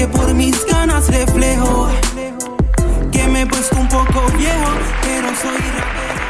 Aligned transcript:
que 0.00 0.08
por 0.08 0.32
mis 0.32 0.64
ganas 0.64 1.08
reflejo 1.08 1.90
que 3.12 3.28
me 3.28 3.46
puesto 3.46 3.76
un 3.78 3.86
poco 3.86 4.32
viejo, 4.38 4.70
pero 5.02 5.28
soy 5.42 5.58
rapero. 5.76 6.20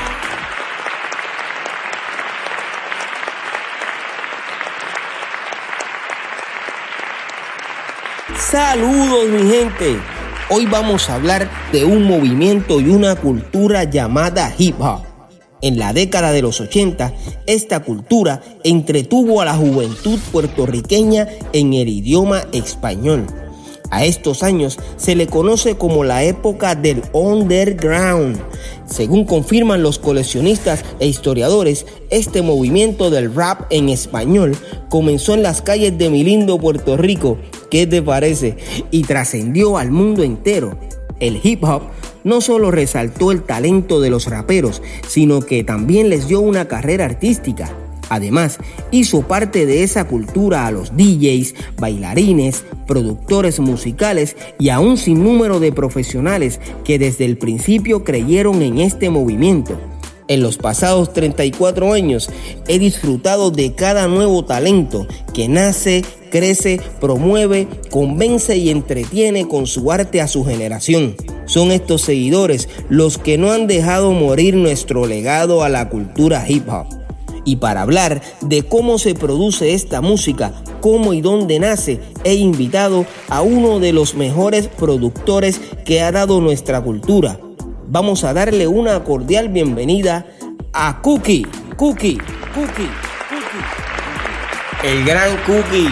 Saludos 8.36 9.28
mi 9.28 9.48
gente. 9.48 10.00
Hoy 10.48 10.66
vamos 10.66 11.08
a 11.08 11.14
hablar 11.14 11.48
de 11.70 11.84
un 11.84 12.02
movimiento 12.02 12.80
y 12.80 12.88
una 12.88 13.14
cultura 13.14 13.84
llamada 13.84 14.52
hip 14.58 14.80
hop. 14.80 15.02
En 15.62 15.78
la 15.78 15.92
década 15.92 16.32
de 16.32 16.42
los 16.42 16.60
80, 16.60 17.12
esta 17.46 17.84
cultura 17.84 18.42
entretuvo 18.64 19.40
a 19.40 19.44
la 19.44 19.54
juventud 19.54 20.18
puertorriqueña 20.32 21.28
en 21.52 21.74
el 21.74 21.88
idioma 21.88 22.42
español. 22.50 23.26
A 23.90 24.04
estos 24.04 24.42
años 24.42 24.78
se 24.96 25.14
le 25.16 25.26
conoce 25.26 25.76
como 25.76 26.04
la 26.04 26.22
época 26.22 26.74
del 26.74 27.02
underground. 27.12 28.38
Según 28.86 29.24
confirman 29.24 29.82
los 29.82 29.98
coleccionistas 29.98 30.84
e 31.00 31.06
historiadores, 31.06 31.86
este 32.10 32.42
movimiento 32.42 33.10
del 33.10 33.34
rap 33.34 33.62
en 33.70 33.88
español 33.88 34.56
comenzó 34.88 35.34
en 35.34 35.42
las 35.42 35.60
calles 35.62 35.98
de 35.98 36.08
mi 36.08 36.24
lindo 36.24 36.58
Puerto 36.58 36.96
Rico, 36.96 37.38
¿qué 37.70 37.86
te 37.86 38.00
parece? 38.02 38.56
Y 38.90 39.02
trascendió 39.02 39.76
al 39.76 39.90
mundo 39.90 40.22
entero. 40.22 40.78
El 41.18 41.40
hip 41.42 41.64
hop 41.64 41.82
no 42.24 42.40
solo 42.40 42.70
resaltó 42.70 43.30
el 43.30 43.42
talento 43.42 44.00
de 44.00 44.10
los 44.10 44.26
raperos, 44.26 44.82
sino 45.06 45.40
que 45.40 45.64
también 45.64 46.08
les 46.08 46.28
dio 46.28 46.40
una 46.40 46.68
carrera 46.68 47.04
artística. 47.04 47.74
Además, 48.10 48.58
hizo 48.90 49.22
parte 49.22 49.64
de 49.66 49.84
esa 49.84 50.06
cultura 50.06 50.66
a 50.66 50.72
los 50.72 50.96
DJs, 50.96 51.54
bailarines, 51.78 52.64
productores 52.86 53.60
musicales 53.60 54.36
y 54.58 54.68
a 54.68 54.80
un 54.80 54.98
sinnúmero 54.98 55.60
de 55.60 55.72
profesionales 55.72 56.60
que 56.84 56.98
desde 56.98 57.24
el 57.24 57.38
principio 57.38 58.04
creyeron 58.04 58.62
en 58.62 58.80
este 58.80 59.10
movimiento. 59.10 59.78
En 60.26 60.42
los 60.42 60.58
pasados 60.58 61.12
34 61.12 61.92
años 61.92 62.30
he 62.68 62.78
disfrutado 62.78 63.50
de 63.50 63.74
cada 63.74 64.06
nuevo 64.08 64.44
talento 64.44 65.06
que 65.32 65.48
nace, 65.48 66.04
crece, 66.30 66.80
promueve, 67.00 67.68
convence 67.90 68.56
y 68.56 68.70
entretiene 68.70 69.46
con 69.46 69.66
su 69.66 69.90
arte 69.92 70.20
a 70.20 70.28
su 70.28 70.44
generación. 70.44 71.16
Son 71.46 71.70
estos 71.72 72.02
seguidores 72.02 72.68
los 72.88 73.18
que 73.18 73.38
no 73.38 73.52
han 73.52 73.66
dejado 73.66 74.12
morir 74.12 74.54
nuestro 74.54 75.06
legado 75.06 75.62
a 75.64 75.68
la 75.68 75.88
cultura 75.88 76.44
hip 76.48 76.68
hop. 76.68 76.99
Y 77.44 77.56
para 77.56 77.82
hablar 77.82 78.22
de 78.40 78.62
cómo 78.62 78.98
se 78.98 79.14
produce 79.14 79.74
esta 79.74 80.00
música, 80.00 80.52
cómo 80.80 81.14
y 81.14 81.20
dónde 81.20 81.58
nace, 81.58 82.00
he 82.24 82.34
invitado 82.34 83.06
a 83.28 83.42
uno 83.42 83.80
de 83.80 83.92
los 83.92 84.14
mejores 84.14 84.68
productores 84.68 85.60
que 85.84 86.02
ha 86.02 86.12
dado 86.12 86.40
nuestra 86.40 86.80
cultura. 86.82 87.38
Vamos 87.88 88.24
a 88.24 88.32
darle 88.32 88.68
una 88.68 89.02
cordial 89.02 89.48
bienvenida 89.48 90.26
a 90.72 91.00
Cookie, 91.02 91.46
Cookie, 91.76 92.18
Cookie, 92.54 92.88
Cookie. 93.28 93.80
El 94.84 95.04
gran 95.04 95.36
Cookie. 95.44 95.90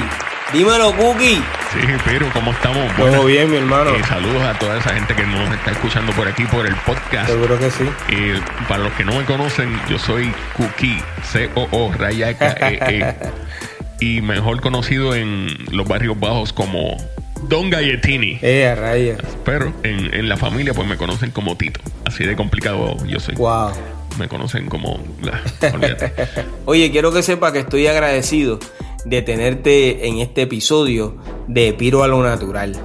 Dímelo, 0.52 0.92
Cookie. 0.96 1.57
Sí, 1.72 1.80
pero 2.04 2.30
¿cómo 2.32 2.50
estamos? 2.52 2.90
Todo 2.96 3.06
Buenas- 3.08 3.26
bien, 3.26 3.50
mi 3.50 3.56
hermano. 3.58 3.90
eh, 3.90 4.02
saludos 4.08 4.42
a 4.42 4.58
toda 4.58 4.78
esa 4.78 4.94
gente 4.94 5.14
que 5.14 5.24
nos 5.26 5.52
está 5.54 5.72
escuchando 5.72 6.12
por 6.12 6.26
aquí 6.26 6.44
por 6.44 6.66
el 6.66 6.74
podcast. 6.76 7.28
Seguro 7.28 7.58
que 7.58 7.70
sí. 7.70 7.84
Eh, 8.10 8.40
para 8.68 8.84
los 8.84 8.92
que 8.94 9.04
no 9.04 9.12
me 9.14 9.24
conocen, 9.24 9.78
yo 9.88 9.98
soy 9.98 10.32
Cookie, 10.56 10.98
C-O-O, 11.24 11.92
raya 11.98 12.32
K-E-E. 12.38 13.14
y 14.00 14.22
mejor 14.22 14.60
conocido 14.62 15.14
en 15.14 15.48
los 15.70 15.86
barrios 15.86 16.18
bajos 16.18 16.54
como 16.54 16.96
Don 17.42 17.68
Galletini. 17.68 18.38
Eh, 18.40 18.74
raya. 18.74 19.16
Pero 19.44 19.74
en, 19.82 20.14
en 20.14 20.28
la 20.28 20.38
familia 20.38 20.72
pues 20.72 20.88
me 20.88 20.96
conocen 20.96 21.30
como 21.32 21.56
Tito. 21.56 21.80
Así 22.06 22.24
de 22.24 22.34
complicado 22.34 22.96
yo 23.06 23.20
soy. 23.20 23.34
Wow. 23.34 23.72
Me 24.18 24.26
conocen 24.26 24.68
como... 24.68 24.98
la- 25.20 25.42
olvídate. 25.74 26.12
Oye, 26.64 26.90
quiero 26.90 27.12
que 27.12 27.22
sepa 27.22 27.52
que 27.52 27.58
estoy 27.60 27.86
agradecido 27.88 28.58
de 29.08 29.22
tenerte 29.22 30.06
en 30.06 30.18
este 30.18 30.42
episodio 30.42 31.16
de 31.46 31.72
Piro 31.72 32.02
a 32.02 32.08
lo 32.08 32.22
Natural. 32.22 32.76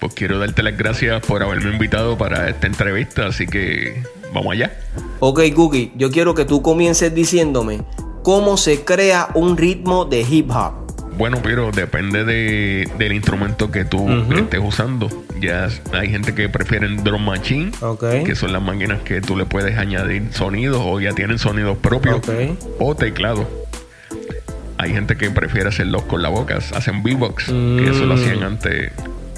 Pues 0.00 0.14
quiero 0.14 0.38
darte 0.38 0.62
las 0.62 0.76
gracias 0.76 1.24
por 1.24 1.42
haberme 1.42 1.70
invitado 1.70 2.16
para 2.16 2.48
esta 2.48 2.66
entrevista, 2.66 3.26
así 3.26 3.46
que 3.46 4.02
vamos 4.32 4.52
allá. 4.52 4.72
Ok, 5.20 5.40
Cookie, 5.54 5.92
yo 5.94 6.10
quiero 6.10 6.34
que 6.34 6.44
tú 6.44 6.62
comiences 6.62 7.14
diciéndome 7.14 7.82
cómo 8.22 8.56
se 8.56 8.84
crea 8.84 9.28
un 9.34 9.56
ritmo 9.56 10.06
de 10.06 10.22
hip 10.22 10.50
hop. 10.50 10.80
Bueno, 11.16 11.38
pero 11.42 11.70
depende 11.70 12.24
de, 12.24 12.90
del 12.96 13.12
instrumento 13.12 13.70
que 13.70 13.84
tú 13.84 14.08
estés 14.34 14.60
usando. 14.62 15.10
Ya 15.38 15.68
hay 15.92 16.08
gente 16.08 16.34
que 16.34 16.48
prefiere 16.48 16.88
drum 16.88 17.22
machine, 17.22 17.72
que 18.24 18.34
son 18.34 18.54
las 18.54 18.62
máquinas 18.62 19.02
que 19.02 19.20
tú 19.20 19.36
le 19.36 19.44
puedes 19.44 19.76
añadir 19.76 20.32
sonidos 20.32 20.80
o 20.82 20.98
ya 20.98 21.12
tienen 21.12 21.38
sonidos 21.38 21.76
propios, 21.76 22.22
o 22.78 22.94
teclado. 22.94 23.46
Hay 24.82 24.92
gente 24.92 25.16
que 25.16 25.30
prefiere 25.30 25.68
hacerlos 25.68 26.02
con 26.04 26.22
la 26.22 26.30
boca, 26.30 26.56
hacen 26.56 27.02
beatbox, 27.02 27.44
que 27.46 27.90
eso 27.90 28.06
lo 28.06 28.16
Mm. 28.16 28.18
hacían 28.18 28.42
antes 28.42 28.92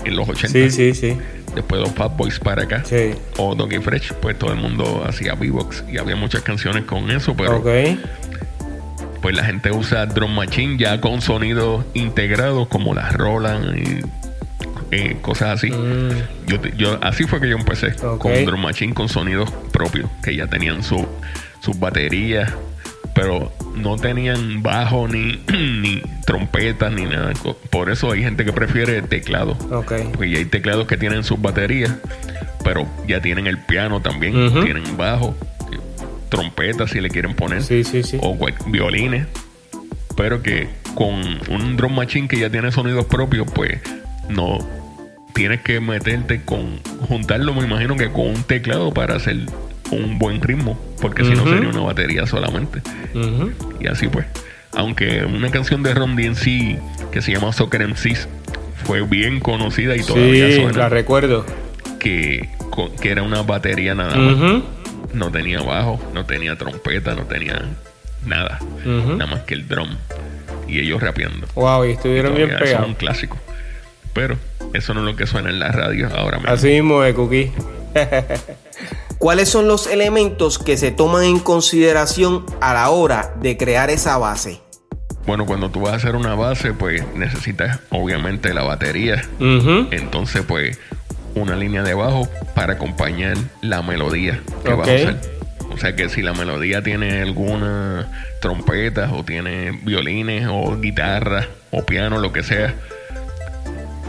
en 0.05 0.17
los 0.17 0.29
80. 0.29 0.49
Sí, 0.49 0.71
sí, 0.71 0.95
sí. 0.95 1.19
Después 1.55 1.81
de 1.83 1.87
los 1.89 1.95
Fat 1.97 2.17
Boys 2.17 2.39
para 2.39 2.63
acá. 2.63 2.83
Sí. 2.85 3.11
O 3.39 3.55
Doggy 3.57 3.79
Fresh, 3.79 4.13
pues 4.15 4.39
todo 4.39 4.53
el 4.53 4.59
mundo 4.59 5.05
hacía 5.07 5.35
beatbox 5.35 5.83
y 5.93 5.99
había 5.99 6.15
muchas 6.17 6.43
canciones 6.43 6.85
con 6.85 7.11
eso, 7.11 7.35
pero 7.37 7.63
pues 9.21 9.37
la 9.37 9.45
gente 9.45 9.71
usa 9.71 10.07
drum 10.07 10.33
machine 10.35 10.77
ya 10.79 11.01
con 11.01 11.21
sonidos 11.23 11.85
integrados 11.95 12.67
como 12.69 12.95
las 12.95 13.13
Roland 13.13 13.77
y 13.79 14.01
eh, 14.91 15.17
cosas 15.23 15.59
así. 15.59 15.71
Mm, 15.71 16.11
Yo, 16.47 16.57
yo 16.77 16.99
así 17.03 17.25
fue 17.25 17.41
que 17.41 17.49
yo 17.49 17.57
empecé 17.57 17.95
con 18.19 18.45
drum 18.45 18.61
machine 18.63 18.95
con 18.95 19.09
sonidos 19.09 19.51
propios 19.73 20.09
que 20.23 20.35
ya 20.37 20.47
tenían 20.47 20.83
su, 20.83 21.07
sus 21.61 21.79
baterías, 21.79 22.53
pero 23.15 23.53
no 23.77 23.97
tenían 23.97 24.63
bajo 24.63 25.07
ni, 25.09 25.41
ni 25.53 26.03
trompetas 26.27 26.93
ni 26.93 27.05
nada. 27.05 27.33
Por 27.71 27.91
eso 27.91 28.11
hay 28.13 28.23
gente 28.23 28.45
que 28.45 28.53
prefiere 28.53 29.03
teclado. 29.03 29.53
ok. 29.71 29.93
Porque 30.13 30.31
ya 30.31 30.39
hay 30.39 30.45
teclados 30.47 30.87
que 30.87 30.97
tienen 30.97 31.25
sus 31.25 31.41
baterías, 31.41 31.93
pero 32.65 32.87
ya 33.07 33.21
tienen 33.21 33.47
el 33.47 33.59
piano 33.59 34.01
también, 34.01 34.33
tienen 34.65 34.97
bajo, 34.97 35.35
trompetas 36.29 36.91
si 36.91 37.01
le 37.01 37.11
quieren 37.11 37.35
poner, 37.35 37.63
Sí, 37.63 37.85
sí, 37.85 38.03
sí. 38.03 38.19
o 38.21 38.37
violines. 38.67 39.27
Pero 40.17 40.43
que 40.43 40.69
con 40.95 41.15
un 41.49 41.77
drum 41.77 41.95
machine 41.95 42.29
que 42.29 42.39
ya 42.39 42.51
tiene 42.51 42.71
sonidos 42.71 43.07
propios, 43.07 43.47
pues 43.53 43.81
no 44.29 44.59
tienes 45.35 45.63
que 45.63 45.81
meterte 45.81 46.43
con 46.45 46.81
juntarlo, 47.09 47.55
me 47.55 47.65
imagino 47.65 47.97
que 47.97 48.11
con 48.13 48.27
un 48.27 48.43
teclado 48.45 48.93
para 48.93 49.17
hacer 49.17 49.37
un 49.93 50.19
buen 50.19 50.41
ritmo, 50.41 50.79
porque 51.01 51.25
si 51.25 51.31
no 51.35 51.45
sería 51.45 51.69
una 51.69 51.81
batería 51.81 52.27
solamente. 52.27 52.81
Y 53.81 53.87
así 53.87 54.09
pues. 54.09 54.27
Aunque 54.75 55.25
una 55.27 55.51
canción 55.51 55.83
de 55.83 55.93
Ron 55.93 56.17
DMC 56.17 57.11
que 57.11 57.21
se 57.21 57.31
llama 57.33 57.53
Soccer 57.53 57.87
MCs 57.87 58.27
fue 58.85 59.03
bien 59.03 59.39
conocida 59.41 59.95
y 59.97 60.03
todavía 60.03 60.47
Sí, 60.49 60.55
suena 60.57 60.79
la 60.79 60.89
recuerdo. 60.89 61.45
que, 61.99 62.49
que 63.01 63.11
era 63.11 63.23
una 63.23 63.43
batería 63.43 63.95
nada 63.95 64.17
más. 64.17 64.63
No 65.13 65.31
tenía 65.31 65.61
bajo, 65.61 66.01
no 66.15 66.25
tenía 66.25 66.57
trompeta, 66.57 67.15
no 67.15 67.25
tenía 67.25 67.63
nada. 68.25 68.59
Nada 68.87 69.27
más 69.27 69.41
que 69.43 69.53
el 69.55 69.69
drum. 69.69 69.91
Y 70.67 70.79
ellos 70.81 71.03
rapeando. 71.03 71.47
Wow, 71.55 71.85
y 71.85 71.91
estuvieron 71.93 72.35
bien 72.35 72.49
es 72.51 72.57
un 72.57 72.65
pegados. 72.65 72.97
clásico. 72.97 73.37
Pero 74.15 74.39
eso 74.73 74.95
no 74.95 75.01
es 75.01 75.07
lo 75.07 75.17
que 75.17 75.27
suena 75.27 75.51
en 75.51 75.59
la 75.59 75.69
radio 75.71 76.09
ahora 76.17 76.39
mismo. 76.39 76.51
Así 76.53 76.69
mismo 76.69 77.03
de 77.03 77.13
Cookie. 77.13 77.51
¿Cuáles 79.23 79.49
son 79.49 79.69
los 79.69 79.87
elementos 79.87 80.59
que 80.59 80.77
se 80.77 80.91
toman 80.91 81.23
en 81.23 81.39
consideración 81.39 82.45
a 82.61 82.75
la 82.75 82.91
hora 82.91 83.33
de 83.41 83.57
crear 83.57 83.89
esa 83.89 84.19
base? 84.19 84.61
Bueno, 85.29 85.47
cuando 85.47 85.71
tú 85.71 85.83
vas 85.83 85.93
a 85.93 85.97
hacer 85.99 86.17
una 86.17 86.35
base, 86.35 86.73
pues 86.73 87.05
necesitas 87.15 87.79
obviamente 87.91 88.53
la 88.53 88.65
batería. 88.65 89.23
Entonces, 89.93 90.43
pues, 90.43 90.77
una 91.37 91.55
línea 91.55 91.85
de 91.85 91.95
bajo 91.95 92.29
para 92.57 92.73
acompañar 92.73 93.37
la 93.61 93.81
melodía 93.83 94.41
que 94.65 94.75
vas 94.75 94.89
Ok. 94.89 94.93
a 94.93 94.97
usar. 94.97 95.21
O 95.73 95.79
sea 95.79 95.95
que 95.95 96.09
si 96.09 96.21
la 96.21 96.33
melodía 96.33 96.83
tiene 96.83 97.23
alguna 97.23 98.11
trompeta 98.41 99.13
o 99.13 99.25
tiene 99.25 99.71
violines 99.85 100.49
o 100.51 100.77
guitarra 100.81 101.47
o 101.71 101.87
piano, 101.87 102.19
lo 102.19 102.33
que 102.33 102.43
sea, 102.43 102.75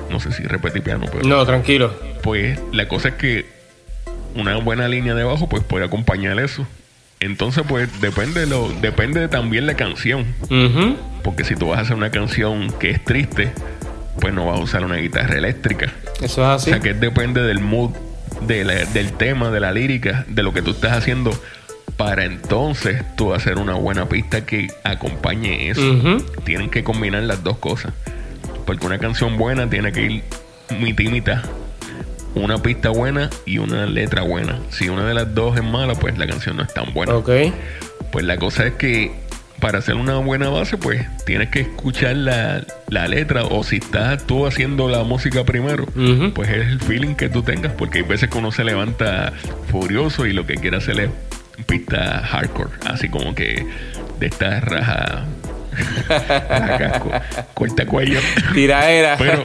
no 0.09 0.19
sé 0.19 0.31
si 0.31 0.41
repetí 0.41 0.79
piano, 0.81 1.05
pero 1.11 1.23
No, 1.29 1.45
tranquilo. 1.45 1.93
pues 2.23 2.59
la 2.71 2.87
cosa 2.87 3.09
es 3.09 3.13
que 3.13 3.52
una 4.35 4.57
buena 4.57 4.87
línea 4.87 5.13
de 5.15 5.23
bajo 5.23 5.47
pues 5.49 5.63
puede 5.63 5.85
acompañar 5.85 6.39
eso. 6.39 6.65
Entonces 7.19 7.63
pues 7.67 7.89
depende 8.01 8.45
lo 8.45 8.69
depende 8.81 9.27
también 9.29 9.65
la 9.65 9.75
canción, 9.75 10.25
porque 11.23 11.43
si 11.45 11.55
tú 11.55 11.67
vas 11.69 11.79
a 11.79 11.81
hacer 11.83 11.95
una 11.95 12.11
canción 12.11 12.71
que 12.79 12.89
es 12.91 13.03
triste, 13.03 13.51
pues 14.19 14.33
no 14.33 14.45
vas 14.47 14.59
a 14.59 14.63
usar 14.63 14.83
una 14.83 14.97
guitarra 14.97 15.37
eléctrica. 15.37 15.91
Eso 16.17 16.25
es 16.25 16.37
O 16.37 16.45
así. 16.51 16.69
sea 16.71 16.79
que 16.81 16.93
depende 16.93 17.41
del 17.41 17.59
mood, 17.61 17.91
de 18.47 18.63
la- 18.65 18.85
del 18.85 19.13
tema, 19.13 19.49
de 19.51 19.59
la 19.61 19.71
lírica, 19.71 20.25
de 20.27 20.43
lo 20.43 20.53
que 20.53 20.61
tú 20.61 20.71
estás 20.71 20.91
haciendo, 20.97 21.31
para 21.97 22.25
entonces 22.25 23.03
tú 23.15 23.33
hacer 23.33 23.57
una 23.57 23.73
buena 23.75 24.09
pista 24.09 24.45
que 24.45 24.67
acompañe 24.83 25.69
eso. 25.69 25.81
Ujú. 25.93 26.17
Tienen 26.43 26.69
que 26.69 26.83
combinar 26.83 27.23
las 27.23 27.43
dos 27.43 27.57
cosas. 27.57 27.93
Porque 28.65 28.85
una 28.85 28.97
canción 28.99 29.37
buena 29.37 29.69
tiene 29.69 29.91
que 29.93 30.01
ir 30.01 30.23
mitad 30.79 31.03
y 31.03 31.09
mitad. 31.09 31.43
Una 32.35 32.61
pista 32.61 32.89
buena 32.89 33.29
y 33.45 33.59
una 33.59 33.85
letra 33.85 34.23
buena. 34.23 34.59
Si 34.69 34.89
una 34.89 35.05
de 35.05 35.13
las 35.13 35.33
dos 35.35 35.55
es 35.55 35.63
mala, 35.63 35.95
pues 35.95 36.17
la 36.17 36.27
canción 36.27 36.57
no 36.57 36.63
es 36.63 36.73
tan 36.73 36.93
buena. 36.93 37.15
Ok. 37.15 37.29
Pues 38.11 38.25
la 38.25 38.37
cosa 38.37 38.65
es 38.65 38.73
que 38.73 39.11
para 39.59 39.79
hacer 39.79 39.95
una 39.95 40.17
buena 40.17 40.49
base, 40.49 40.77
pues 40.77 41.05
tienes 41.25 41.49
que 41.49 41.61
escuchar 41.61 42.17
la, 42.17 42.65
la 42.89 43.07
letra 43.07 43.45
o 43.45 43.63
si 43.63 43.77
estás 43.77 44.27
tú 44.27 44.45
haciendo 44.45 44.89
la 44.89 45.03
música 45.03 45.45
primero, 45.45 45.85
pues 46.35 46.49
es 46.49 46.67
el 46.67 46.81
feeling 46.81 47.15
que 47.15 47.29
tú 47.29 47.43
tengas, 47.43 47.71
porque 47.71 47.99
hay 47.99 48.03
veces 48.03 48.29
que 48.29 48.37
uno 48.37 48.51
se 48.51 48.65
levanta 48.65 49.31
furioso 49.71 50.25
y 50.25 50.33
lo 50.33 50.45
que 50.45 50.55
quiere 50.55 50.75
hacer 50.77 50.99
es 50.99 51.09
pista 51.65 52.19
hardcore, 52.25 52.71
así 52.87 53.07
como 53.07 53.35
que 53.35 53.65
de 54.19 54.27
esta 54.27 54.59
raja, 54.59 55.23
corta 57.53 57.85
cuello. 57.85 58.19
Tiraera. 58.53 59.15
Pero 59.17 59.43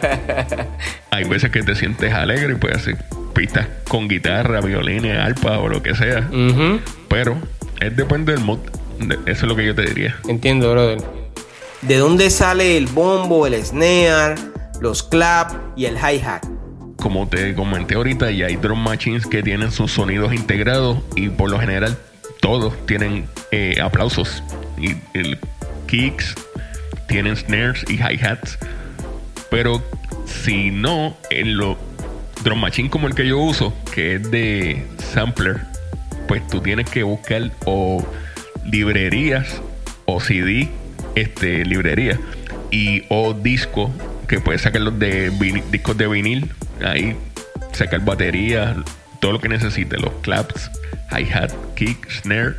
hay 1.11 1.25
veces 1.25 1.51
que 1.51 1.63
te 1.63 1.75
sientes 1.75 2.13
alegre 2.13 2.53
y 2.53 2.57
puedes 2.57 2.79
hacer 2.79 2.97
pistas 3.35 3.67
con 3.89 4.09
guitarra, 4.09 4.61
violín, 4.61 5.07
arpa 5.07 5.59
o 5.59 5.69
lo 5.69 5.83
que 5.83 5.95
sea. 5.95 6.29
Pero 7.09 7.37
es 7.81 7.97
depende 7.97 8.33
del 8.33 8.43
mood. 8.45 8.59
De- 8.99 9.15
Eso 9.31 9.31
es 9.31 9.43
lo 9.45 9.57
que 9.57 9.65
yo 9.67 9.75
te 9.75 9.83
diría. 9.83 10.17
Entiendo, 10.29 10.73
brother. 10.73 10.99
¿De 11.83 11.97
dónde 11.97 12.31
sale 12.31 12.77
el 12.77 12.87
bombo, 12.87 13.47
el 13.47 13.55
snare, 13.65 14.35
los 14.81 15.03
clap 15.05 15.53
y 15.77 15.85
el 15.85 15.97
hi-hat? 15.97 16.43
Como 17.01 17.29
te 17.29 17.55
comenté 17.55 17.95
ahorita, 17.95 18.33
ya 18.33 18.47
hay 18.47 18.57
drum 18.57 18.81
machines 18.83 19.25
que 19.27 19.45
tienen 19.45 19.71
sus 19.71 19.93
sonidos 19.93 20.33
integrados 20.35 20.99
y 21.15 21.29
por 21.29 21.49
lo 21.49 21.61
general 21.61 21.97
todos 22.41 22.75
tienen 22.87 23.27
eh, 23.53 23.77
aplausos. 23.81 24.43
Y 24.77 24.97
el 25.15 25.39
kicks, 25.89 26.35
tienen 27.09 27.37
snares 27.37 27.85
y 27.89 27.95
hi-hats. 27.95 28.59
Pero 29.51 29.83
si 30.27 30.71
no, 30.71 31.17
en 31.31 31.57
los 31.57 31.77
drum 32.45 32.61
machine 32.61 32.89
como 32.91 33.09
el 33.09 33.15
que 33.15 33.27
yo 33.27 33.39
uso, 33.39 33.75
que 33.95 34.15
es 34.17 34.31
de 34.31 34.87
sampler, 35.13 35.61
pues 36.29 36.47
tú 36.47 36.61
tienes 36.61 36.89
que 36.89 37.03
buscar 37.03 37.51
o 37.65 38.07
librerías 38.65 39.61
o 40.05 40.21
CD, 40.21 40.69
este, 41.15 41.65
librería 41.65 42.19
y 42.71 43.05
o 43.09 43.33
disco 43.33 43.91
que 44.29 44.41
puedes 44.41 44.61
sacarlos 44.63 44.99
de 44.99 45.33
vini- 45.33 45.63
discos 45.71 45.97
de 45.97 46.07
vinil, 46.07 46.53
ahí 46.85 47.17
sacar 47.73 48.05
baterías, 48.05 48.77
todo 49.21 49.33
lo 49.33 49.41
que 49.41 49.49
necesites, 49.49 50.01
los 50.01 50.13
claps, 50.21 50.71
hi-hat, 51.11 51.51
kick, 51.75 52.11
snare. 52.11 52.55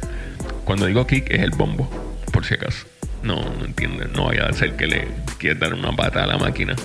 Cuando 0.66 0.88
digo 0.88 1.06
kick 1.06 1.30
es 1.30 1.42
el 1.42 1.52
bombo, 1.52 1.88
por 2.34 2.44
si 2.46 2.56
acaso. 2.56 2.86
No, 3.24 3.36
no 3.36 3.66
entiendes, 3.66 4.10
no 4.12 4.26
vaya 4.26 4.46
a 4.46 4.54
ser 4.54 4.76
que 4.76 4.88
le 4.88 5.08
quieras 5.38 5.60
dar 5.60 5.74
una 5.74 5.96
pata 5.96 6.24
a 6.24 6.28
la 6.28 6.38
máquina. 6.38 6.76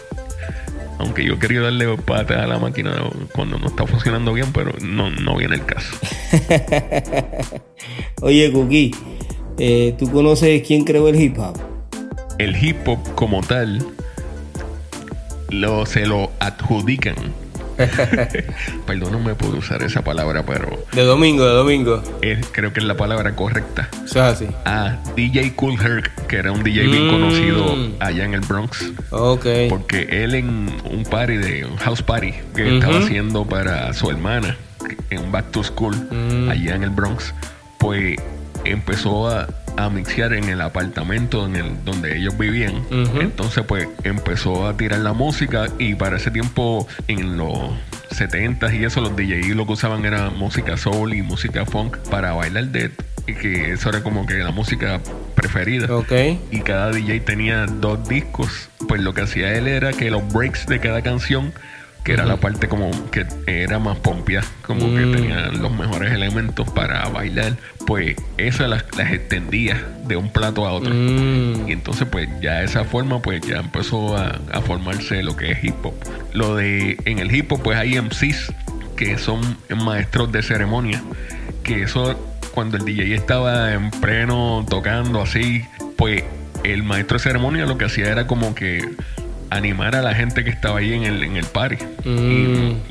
Aunque 0.98 1.24
yo 1.24 1.38
quería 1.38 1.60
darle 1.60 1.96
pata 1.98 2.44
a 2.44 2.46
la 2.46 2.58
máquina 2.58 2.94
cuando 3.34 3.58
no 3.58 3.66
está 3.66 3.86
funcionando 3.86 4.32
bien, 4.32 4.52
pero 4.52 4.72
no, 4.80 5.10
no 5.10 5.36
viene 5.36 5.56
el 5.56 5.64
caso. 5.64 5.96
Oye, 8.22 8.52
Cookie, 8.52 8.92
eh, 9.58 9.94
¿tú 9.98 10.10
conoces 10.10 10.62
quién 10.66 10.84
creó 10.84 11.08
el 11.08 11.20
hip 11.20 11.38
hop? 11.38 11.58
el 12.38 12.56
hip 12.62 12.86
hop 12.86 12.98
como 13.14 13.40
tal 13.42 13.84
lo, 15.50 15.86
se 15.86 16.06
lo 16.06 16.30
adjudican. 16.40 17.14
Perdón, 18.86 19.12
no 19.12 19.18
me 19.20 19.34
puedo 19.34 19.56
usar 19.58 19.82
esa 19.82 20.02
palabra, 20.02 20.44
pero 20.44 20.84
De 20.92 21.02
domingo, 21.02 21.44
de 21.44 21.52
domingo. 21.54 22.02
es- 22.22 22.46
creo 22.52 22.72
que 22.72 22.80
es 22.80 22.86
la 22.86 22.96
palabra 22.96 23.34
correcta. 23.34 23.88
Eso 24.04 24.18
es 24.20 24.32
así. 24.34 24.48
A 24.64 24.98
DJ 25.16 25.54
Cool 25.54 25.74
Herc, 25.80 26.26
que 26.26 26.36
era 26.36 26.52
un 26.52 26.62
DJ 26.62 26.86
bien 26.86 27.06
Mm. 27.08 27.10
conocido 27.10 27.76
allá 28.00 28.24
en 28.24 28.34
el 28.34 28.40
Bronx. 28.40 28.84
Ok. 29.10 29.46
Porque 29.68 30.24
él 30.24 30.34
en 30.34 30.70
un 30.90 31.04
party 31.08 31.36
de 31.36 31.64
un 31.64 31.76
house 31.78 32.02
party 32.02 32.32
que 32.54 32.76
estaba 32.78 32.98
haciendo 32.98 33.44
para 33.44 33.92
su 33.92 34.10
hermana 34.10 34.56
en 35.10 35.32
back 35.32 35.50
to 35.50 35.62
school 35.64 35.94
Mm. 36.10 36.48
allá 36.50 36.74
en 36.74 36.82
el 36.84 36.90
Bronx, 36.90 37.34
pues 37.78 38.16
empezó 38.64 39.28
a, 39.28 39.48
a 39.76 39.88
mixear 39.90 40.32
en 40.34 40.48
el 40.48 40.60
apartamento 40.60 41.46
en 41.46 41.56
el, 41.56 41.84
donde 41.84 42.16
ellos 42.16 42.36
vivían. 42.38 42.82
Entonces 42.90 43.64
pues 43.66 43.88
empezó 44.04 44.66
a 44.68 44.76
tirar 44.76 45.00
la 45.00 45.12
música 45.12 45.66
y 45.78 45.94
para 45.94 46.16
ese 46.16 46.30
tiempo 46.30 46.86
en 47.08 47.36
los 47.36 47.52
70s 48.10 48.78
y 48.80 48.84
eso 48.84 49.00
los 49.00 49.16
DJs 49.16 49.56
lo 49.56 49.66
que 49.66 49.72
usaban 49.72 50.04
era 50.04 50.30
música 50.30 50.76
soul 50.76 51.14
y 51.14 51.22
música 51.22 51.66
funk 51.66 51.96
para 52.10 52.32
bailar 52.32 52.66
dead 52.66 52.90
y 53.26 53.34
que 53.34 53.72
eso 53.72 53.88
era 53.88 54.02
como 54.02 54.26
que 54.26 54.34
la 54.34 54.50
música 54.52 55.00
preferida 55.34 55.92
Ok. 55.94 56.12
y 56.50 56.60
cada 56.60 56.90
DJ 56.90 57.20
tenía 57.20 57.66
dos 57.66 58.06
discos, 58.08 58.68
pues 58.86 59.00
lo 59.00 59.14
que 59.14 59.22
hacía 59.22 59.54
él 59.54 59.66
era 59.66 59.92
que 59.92 60.10
los 60.10 60.30
breaks 60.32 60.66
de 60.66 60.78
cada 60.78 61.00
canción, 61.02 61.52
que 62.04 62.12
era 62.12 62.24
la 62.26 62.36
parte 62.36 62.68
como 62.68 62.90
que 63.10 63.26
era 63.46 63.78
más 63.78 63.96
pompia, 63.98 64.42
como 64.62 64.80
que 64.94 65.06
Mm. 65.06 65.12
tenían 65.12 65.62
los 65.62 65.72
mejores 65.72 66.12
elementos 66.12 66.68
para 66.70 67.08
bailar, 67.08 67.54
pues 67.86 68.14
esas 68.36 68.68
las, 68.68 68.84
las 68.96 69.10
extendía 69.12 69.82
de 70.06 70.16
un 70.16 70.30
plato 70.30 70.66
a 70.66 70.72
otro. 70.72 70.92
Mm. 70.94 71.66
Y 71.68 71.72
entonces 71.72 72.06
pues 72.10 72.28
ya 72.42 72.58
de 72.60 72.66
esa 72.66 72.84
forma 72.84 73.20
pues 73.22 73.40
ya 73.40 73.56
empezó 73.56 74.16
a, 74.16 74.38
a 74.52 74.60
formarse 74.60 75.22
lo 75.22 75.34
que 75.36 75.52
es 75.52 75.64
hip 75.64 75.74
hop. 75.84 75.94
Lo 76.34 76.54
de 76.56 76.98
en 77.06 77.18
el 77.18 77.34
hip 77.34 77.50
hop 77.52 77.62
pues 77.62 77.78
hay 77.78 77.98
MCs 77.98 78.52
que 78.96 79.16
son 79.18 79.40
maestros 79.74 80.30
de 80.30 80.42
ceremonia, 80.42 81.02
que 81.62 81.82
eso 81.82 82.20
cuando 82.52 82.76
el 82.76 82.84
DJ 82.84 83.14
estaba 83.14 83.72
en 83.72 83.90
pleno 83.90 84.64
tocando 84.68 85.22
así, 85.22 85.64
pues 85.96 86.22
el 86.62 86.82
maestro 86.82 87.16
de 87.18 87.24
ceremonia 87.24 87.66
lo 87.66 87.76
que 87.78 87.86
hacía 87.86 88.10
era 88.12 88.26
como 88.26 88.54
que 88.54 88.88
animar 89.56 89.94
a 89.96 90.02
la 90.02 90.14
gente 90.14 90.44
que 90.44 90.50
estaba 90.50 90.78
ahí 90.80 90.92
en 90.92 91.04
el, 91.04 91.22
en 91.22 91.36
el 91.36 91.44
party. 91.46 91.76
Mm. 92.04 92.10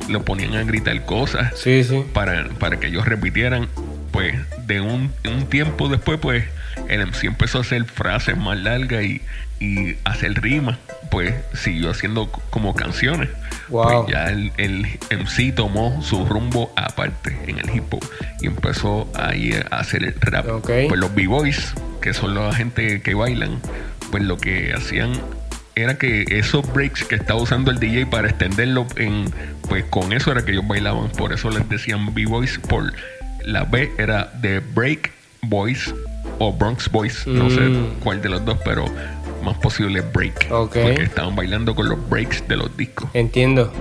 Y 0.07 0.11
lo 0.11 0.23
ponían 0.23 0.55
a 0.55 0.63
gritar 0.63 1.05
cosas 1.05 1.53
Sí, 1.57 1.83
sí. 1.83 2.03
para, 2.13 2.47
para 2.59 2.79
que 2.79 2.87
ellos 2.87 3.05
repitieran. 3.05 3.67
Pues 4.11 4.35
de 4.67 4.79
un, 4.79 5.11
un 5.25 5.47
tiempo 5.47 5.89
después, 5.89 6.19
pues 6.19 6.45
el 6.87 7.01
MC 7.07 7.23
empezó 7.25 7.57
a 7.57 7.61
hacer 7.61 7.83
frases 7.85 8.37
más 8.37 8.57
largas 8.59 9.03
y, 9.03 9.21
y 9.59 9.95
hacer 10.03 10.39
rimas. 10.41 10.77
Pues 11.09 11.33
siguió 11.53 11.89
haciendo 11.89 12.27
como 12.49 12.75
canciones. 12.75 13.29
Wow. 13.69 14.03
Pues 14.05 14.13
ya 14.13 14.25
el, 14.29 14.51
el 14.57 14.85
MC 15.09 15.53
tomó 15.55 16.01
su 16.03 16.25
rumbo 16.25 16.71
aparte 16.75 17.35
en 17.47 17.57
el 17.57 17.69
hip 17.75 17.91
hop 17.91 18.05
y 18.41 18.47
empezó 18.47 19.09
ahí 19.15 19.53
a 19.71 19.77
hacer 19.79 20.03
el 20.03 20.15
rap. 20.21 20.45
Pues 20.63 20.91
los 20.99 21.13
B-Boys, 21.15 21.73
que 22.01 22.13
son 22.13 22.35
la 22.35 22.53
gente 22.53 23.01
que 23.01 23.13
bailan, 23.15 23.59
pues 24.11 24.21
lo 24.23 24.37
que 24.37 24.73
hacían 24.73 25.13
era 25.75 25.97
que 25.97 26.25
esos 26.29 26.71
breaks 26.73 27.03
que 27.05 27.15
estaba 27.15 27.41
usando 27.41 27.71
el 27.71 27.79
DJ 27.79 28.05
para 28.07 28.29
extenderlo 28.29 28.85
en 28.95 29.25
pues 29.67 29.83
con 29.85 30.13
eso 30.13 30.31
era 30.31 30.43
que 30.45 30.51
ellos 30.51 30.67
bailaban 30.67 31.09
por 31.11 31.33
eso 31.33 31.49
les 31.49 31.67
decían 31.69 32.13
B-Boys 32.13 32.59
por 32.69 32.93
la 33.45 33.63
B 33.65 33.91
era 33.97 34.31
de 34.41 34.59
Break 34.59 35.11
Boys 35.43 35.93
o 36.39 36.53
Bronx 36.53 36.89
Boys 36.91 37.25
no 37.27 37.49
sé 37.49 37.61
Mm. 37.61 37.99
cuál 38.03 38.21
de 38.21 38.29
los 38.29 38.45
dos 38.45 38.57
pero 38.63 38.85
más 39.43 39.57
posible 39.57 40.01
break 40.01 40.47
porque 40.49 41.03
estaban 41.03 41.35
bailando 41.35 41.73
con 41.75 41.89
los 41.89 41.97
breaks 42.09 42.47
de 42.47 42.55
los 42.57 42.75
discos 42.77 43.09
Entiendo. 43.13 43.71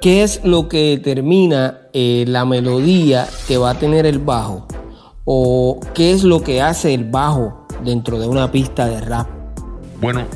¿Qué 0.00 0.22
es 0.22 0.40
lo 0.44 0.68
que 0.68 0.96
determina 0.98 1.78
eh, 1.94 2.24
la 2.28 2.44
melodía 2.44 3.26
que 3.48 3.56
va 3.56 3.70
a 3.70 3.78
tener 3.78 4.04
el 4.04 4.18
bajo? 4.18 4.66
¿O 5.24 5.80
qué 5.94 6.12
es 6.12 6.24
lo 6.24 6.42
que 6.42 6.60
hace 6.60 6.92
el 6.92 7.04
bajo 7.04 7.66
dentro 7.84 8.18
de 8.18 8.26
una 8.28 8.52
pista 8.52 8.86
de 8.86 9.00
rap? 9.00 9.26
Bueno, 10.02 10.26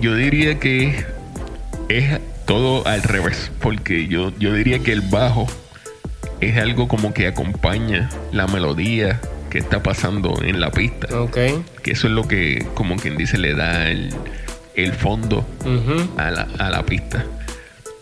yo 0.00 0.14
diría 0.14 0.58
que 0.58 1.04
es 1.88 2.20
todo 2.46 2.86
al 2.86 3.02
revés, 3.02 3.50
porque 3.60 4.06
yo, 4.06 4.32
yo 4.38 4.52
diría 4.54 4.78
que 4.80 4.92
el 4.92 5.00
bajo 5.02 5.46
es 6.40 6.56
algo 6.56 6.88
como 6.88 7.12
que 7.14 7.26
acompaña 7.26 8.08
la 8.32 8.46
melodía 8.46 9.20
que 9.50 9.58
está 9.58 9.82
pasando 9.82 10.40
en 10.42 10.60
la 10.60 10.70
pista, 10.70 11.08
Ok. 11.20 11.36
que 11.82 11.90
eso 11.92 12.06
es 12.06 12.12
lo 12.12 12.26
que, 12.28 12.66
como 12.74 12.96
quien 12.96 13.16
dice, 13.16 13.36
le 13.38 13.54
da 13.54 13.90
el, 13.90 14.14
el 14.76 14.92
fondo 14.92 15.44
a 16.16 16.30
la, 16.30 16.48
a 16.58 16.70
la 16.70 16.84
pista. 16.84 17.24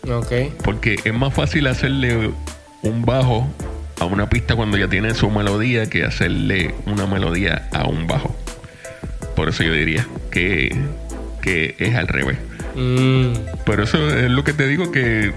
Ok. 0.09 0.31
Porque 0.63 0.95
es 1.03 1.13
más 1.13 1.33
fácil 1.33 1.67
hacerle 1.67 2.31
un 2.83 3.01
bajo 3.03 3.47
a 3.99 4.05
una 4.05 4.29
pista 4.29 4.55
cuando 4.55 4.77
ya 4.77 4.87
tiene 4.87 5.13
su 5.15 5.29
melodía 5.29 5.89
que 5.89 6.03
hacerle 6.05 6.73
una 6.85 7.05
melodía 7.07 7.67
a 7.73 7.85
un 7.87 8.07
bajo. 8.07 8.35
Por 9.35 9.49
eso 9.49 9.63
yo 9.63 9.73
diría 9.73 10.07
que, 10.31 10.75
que 11.41 11.75
es 11.79 11.95
al 11.95 12.07
revés. 12.07 12.37
Mm. 12.75 13.33
Pero 13.65 13.83
eso 13.83 13.97
es 14.15 14.29
lo 14.29 14.43
que 14.43 14.53
te 14.53 14.67
digo 14.67 14.91
que 14.91 15.33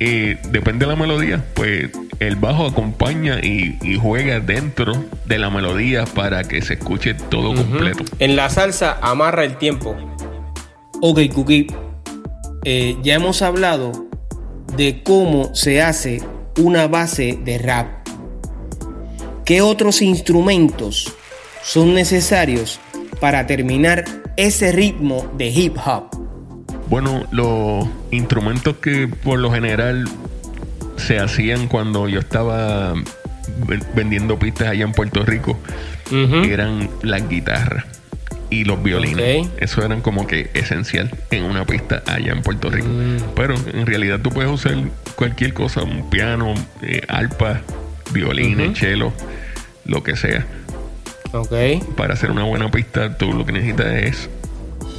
eh, 0.00 0.38
depende 0.50 0.86
de 0.86 0.92
la 0.92 0.96
melodía, 0.96 1.44
pues 1.54 1.90
el 2.20 2.36
bajo 2.36 2.66
acompaña 2.66 3.40
y, 3.40 3.78
juega 4.00 4.40
dentro 4.40 4.92
de 5.24 5.38
la 5.38 5.50
melodía 5.50 6.04
para 6.04 6.44
que 6.44 6.62
se 6.62 6.74
escuche 6.74 7.14
todo 7.14 7.54
completo. 7.54 8.04
En 8.18 8.36
la 8.36 8.48
salsa 8.48 8.98
amarra 9.02 9.44
el 9.44 9.56
tiempo. 9.56 9.96
Ok, 11.00 11.20
Cookie. 11.34 11.66
Eh, 12.64 12.96
ya 13.02 13.14
hemos 13.14 13.42
hablado 13.42 14.08
de 14.76 15.02
cómo 15.02 15.54
se 15.54 15.82
hace 15.82 16.22
una 16.56 16.86
base 16.86 17.38
de 17.44 17.58
rap. 17.58 18.06
¿Qué 19.44 19.62
otros 19.62 20.02
instrumentos 20.02 21.12
son 21.62 21.94
necesarios 21.94 22.80
para 23.20 23.46
terminar 23.46 24.04
ese 24.38 24.70
ritmo 24.72 25.30
de 25.36 25.48
hip 25.48 25.76
hop? 25.84 26.04
Bueno, 26.88 27.26
los 27.32 27.86
instrumentos 28.12 28.76
que 28.76 29.08
por 29.08 29.38
lo 29.40 29.52
general 29.52 30.08
se 30.96 31.18
hacían 31.18 31.66
cuando 31.66 32.08
yo 32.08 32.20
estaba 32.20 32.94
vendiendo 33.94 34.38
pistas 34.38 34.68
allá 34.68 34.84
en 34.84 34.92
Puerto 34.92 35.24
Rico 35.24 35.58
eran 36.10 36.88
las 37.02 37.28
guitarras 37.28 37.84
y 38.48 38.64
los 38.64 38.82
violines. 38.82 39.48
Eso 39.58 39.84
eran 39.84 40.00
como 40.00 40.26
que 40.26 40.50
esencial 40.54 41.10
en 41.30 41.44
una 41.44 41.66
pista 41.66 42.02
allá 42.06 42.32
en 42.32 42.42
Puerto 42.42 42.70
Rico. 42.70 42.88
Mm. 42.88 43.34
Pero 43.34 43.56
en 43.74 43.86
realidad 43.86 44.20
tú 44.20 44.30
puedes 44.30 44.50
usar 44.50 44.76
cualquier 45.16 45.52
cosa, 45.52 45.82
un 45.82 46.08
piano, 46.08 46.54
eh, 46.82 47.02
arpa, 47.08 47.60
violines, 48.12 48.78
cello, 48.78 49.12
lo 49.84 50.02
que 50.02 50.16
sea. 50.16 50.46
Para 51.96 52.14
hacer 52.14 52.30
una 52.30 52.44
buena 52.44 52.70
pista, 52.70 53.16
tú 53.18 53.32
lo 53.32 53.44
que 53.44 53.52
necesitas 53.52 53.86
es 53.86 54.30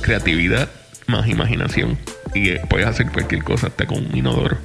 creatividad 0.01 0.69
más 1.07 1.27
imaginación. 1.27 1.97
Y 2.35 2.49
eh, 2.49 2.61
puedes 2.69 2.85
hacer 2.85 3.11
cualquier 3.11 3.43
cosa 3.43 3.67
hasta 3.67 3.87
con 3.87 3.97
un 4.05 4.15
inodoro. 4.15 4.57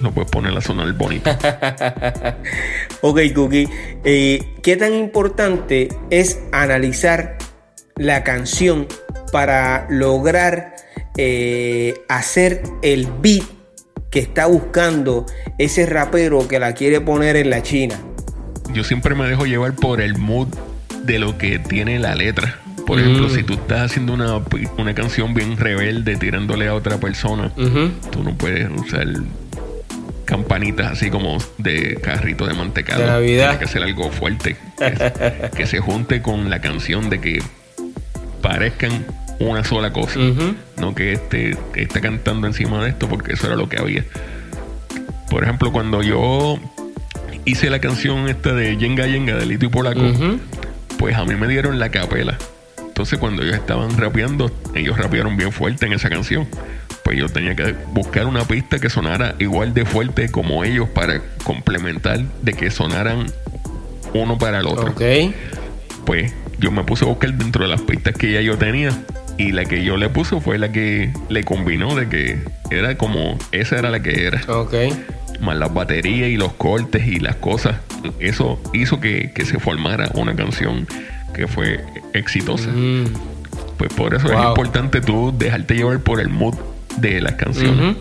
No 0.00 0.12
puedes 0.12 0.30
poner 0.30 0.52
la 0.52 0.62
zona 0.62 0.84
del 0.84 0.94
bonito. 0.94 1.30
ok, 3.02 3.20
Cookie. 3.34 3.68
Eh, 4.04 4.56
¿Qué 4.62 4.76
tan 4.76 4.94
importante 4.94 5.88
es 6.10 6.40
analizar 6.50 7.36
la 7.96 8.24
canción 8.24 8.88
para 9.30 9.86
lograr 9.90 10.74
eh, 11.18 11.94
hacer 12.08 12.62
el 12.82 13.06
beat 13.20 13.44
que 14.10 14.20
está 14.20 14.46
buscando 14.46 15.26
ese 15.58 15.86
rapero 15.86 16.48
que 16.48 16.58
la 16.58 16.72
quiere 16.72 17.00
poner 17.00 17.36
en 17.36 17.50
la 17.50 17.62
China? 17.62 18.00
Yo 18.72 18.82
siempre 18.82 19.14
me 19.14 19.28
dejo 19.28 19.44
llevar 19.44 19.74
por 19.74 20.00
el 20.00 20.16
mood 20.16 20.48
de 21.04 21.18
lo 21.18 21.38
que 21.38 21.58
tiene 21.58 21.98
la 21.98 22.14
letra. 22.14 22.58
Por 22.86 22.98
ejemplo, 22.98 23.30
si 23.30 23.42
tú 23.42 23.54
estás 23.54 23.82
haciendo 23.82 24.12
una, 24.12 24.40
una, 24.76 24.94
canción 24.94 25.34
bien 25.34 25.56
rebelde 25.56 26.16
tirándole 26.16 26.68
a 26.68 26.74
otra 26.74 26.98
persona, 26.98 27.52
tú 28.10 28.22
no 28.22 28.34
puedes 28.34 28.68
usar 28.70 29.06
campanitas 30.24 30.92
así 30.92 31.10
como 31.10 31.38
de 31.58 31.98
carrito 32.02 32.46
de 32.46 32.54
mantecado. 32.54 33.20
De 33.20 33.26
Tienes 33.26 33.58
que 33.58 33.64
hacer 33.64 33.82
algo 33.82 34.10
fuerte. 34.10 34.56
Que, 35.56 35.66
se 35.66 35.78
junte 35.78 36.22
con 36.22 36.50
la 36.50 36.60
canción 36.60 37.08
de 37.08 37.20
que 37.20 37.42
parezcan 38.40 39.06
una 39.38 39.62
sola 39.62 39.92
cosa. 39.92 40.18
No 40.76 40.94
que 40.94 41.12
esté, 41.12 41.56
esté 41.76 42.00
cantando 42.00 42.46
encima 42.46 42.82
de 42.82 42.90
esto, 42.90 43.08
porque 43.08 43.34
eso 43.34 43.46
era 43.46 43.56
lo 43.56 43.68
que 43.68 43.78
había. 43.78 44.04
Por 45.30 45.44
ejemplo, 45.44 45.70
cuando 45.70 46.02
yo 46.02 46.58
hice 47.44 47.70
la 47.70 47.80
canción 47.80 48.28
esta 48.28 48.52
de 48.54 48.76
Yenga 48.76 49.06
Yenga 49.06 49.36
de 49.36 49.46
Lito 49.46 49.66
y 49.66 49.68
Polaco, 49.68 50.02
pues 51.02 51.16
a 51.16 51.24
mí 51.24 51.34
me 51.34 51.48
dieron 51.48 51.80
la 51.80 51.88
capela. 51.88 52.38
Entonces 52.78 53.18
cuando 53.18 53.42
ellos 53.42 53.56
estaban 53.56 53.98
rapeando, 53.98 54.52
ellos 54.72 54.96
rapearon 54.96 55.36
bien 55.36 55.50
fuerte 55.50 55.84
en 55.86 55.94
esa 55.94 56.08
canción. 56.08 56.46
Pues 57.02 57.18
yo 57.18 57.28
tenía 57.28 57.56
que 57.56 57.74
buscar 57.88 58.26
una 58.26 58.44
pista 58.44 58.78
que 58.78 58.88
sonara 58.88 59.34
igual 59.40 59.74
de 59.74 59.84
fuerte 59.84 60.30
como 60.30 60.62
ellos 60.62 60.88
para 60.88 61.20
complementar 61.42 62.20
de 62.42 62.52
que 62.52 62.70
sonaran 62.70 63.26
uno 64.14 64.38
para 64.38 64.60
el 64.60 64.66
otro. 64.68 64.92
Ok. 64.92 65.02
Pues 66.06 66.32
yo 66.60 66.70
me 66.70 66.84
puse 66.84 67.04
a 67.04 67.08
buscar 67.08 67.34
dentro 67.34 67.64
de 67.64 67.70
las 67.70 67.80
pistas 67.80 68.14
que 68.14 68.30
ya 68.30 68.40
yo 68.40 68.56
tenía 68.56 68.92
y 69.38 69.50
la 69.50 69.64
que 69.64 69.82
yo 69.82 69.96
le 69.96 70.08
puse 70.08 70.40
fue 70.40 70.56
la 70.56 70.70
que 70.70 71.12
le 71.28 71.42
combinó 71.42 71.96
de 71.96 72.08
que 72.08 72.38
era 72.70 72.96
como 72.96 73.38
esa 73.50 73.76
era 73.76 73.90
la 73.90 74.04
que 74.04 74.24
era. 74.24 74.40
Ok. 74.46 74.74
Más 75.42 75.56
las 75.56 75.74
baterías 75.74 76.30
y 76.30 76.36
los 76.36 76.54
cortes 76.54 77.06
y 77.06 77.18
las 77.18 77.36
cosas. 77.36 77.76
Eso 78.18 78.58
hizo 78.72 79.00
que, 79.00 79.32
que 79.34 79.44
se 79.44 79.58
formara 79.58 80.10
una 80.14 80.34
canción 80.34 80.86
que 81.34 81.46
fue 81.46 81.84
exitosa. 82.14 82.70
Mm. 82.70 83.04
Pues 83.76 83.92
por 83.94 84.14
eso 84.14 84.32
es 84.32 84.46
importante 84.46 85.00
tú 85.00 85.34
dejarte 85.36 85.74
llevar 85.74 86.00
por 86.00 86.20
el 86.20 86.28
mood 86.28 86.54
de 86.98 87.20
las 87.20 87.34
canciones. 87.34 87.96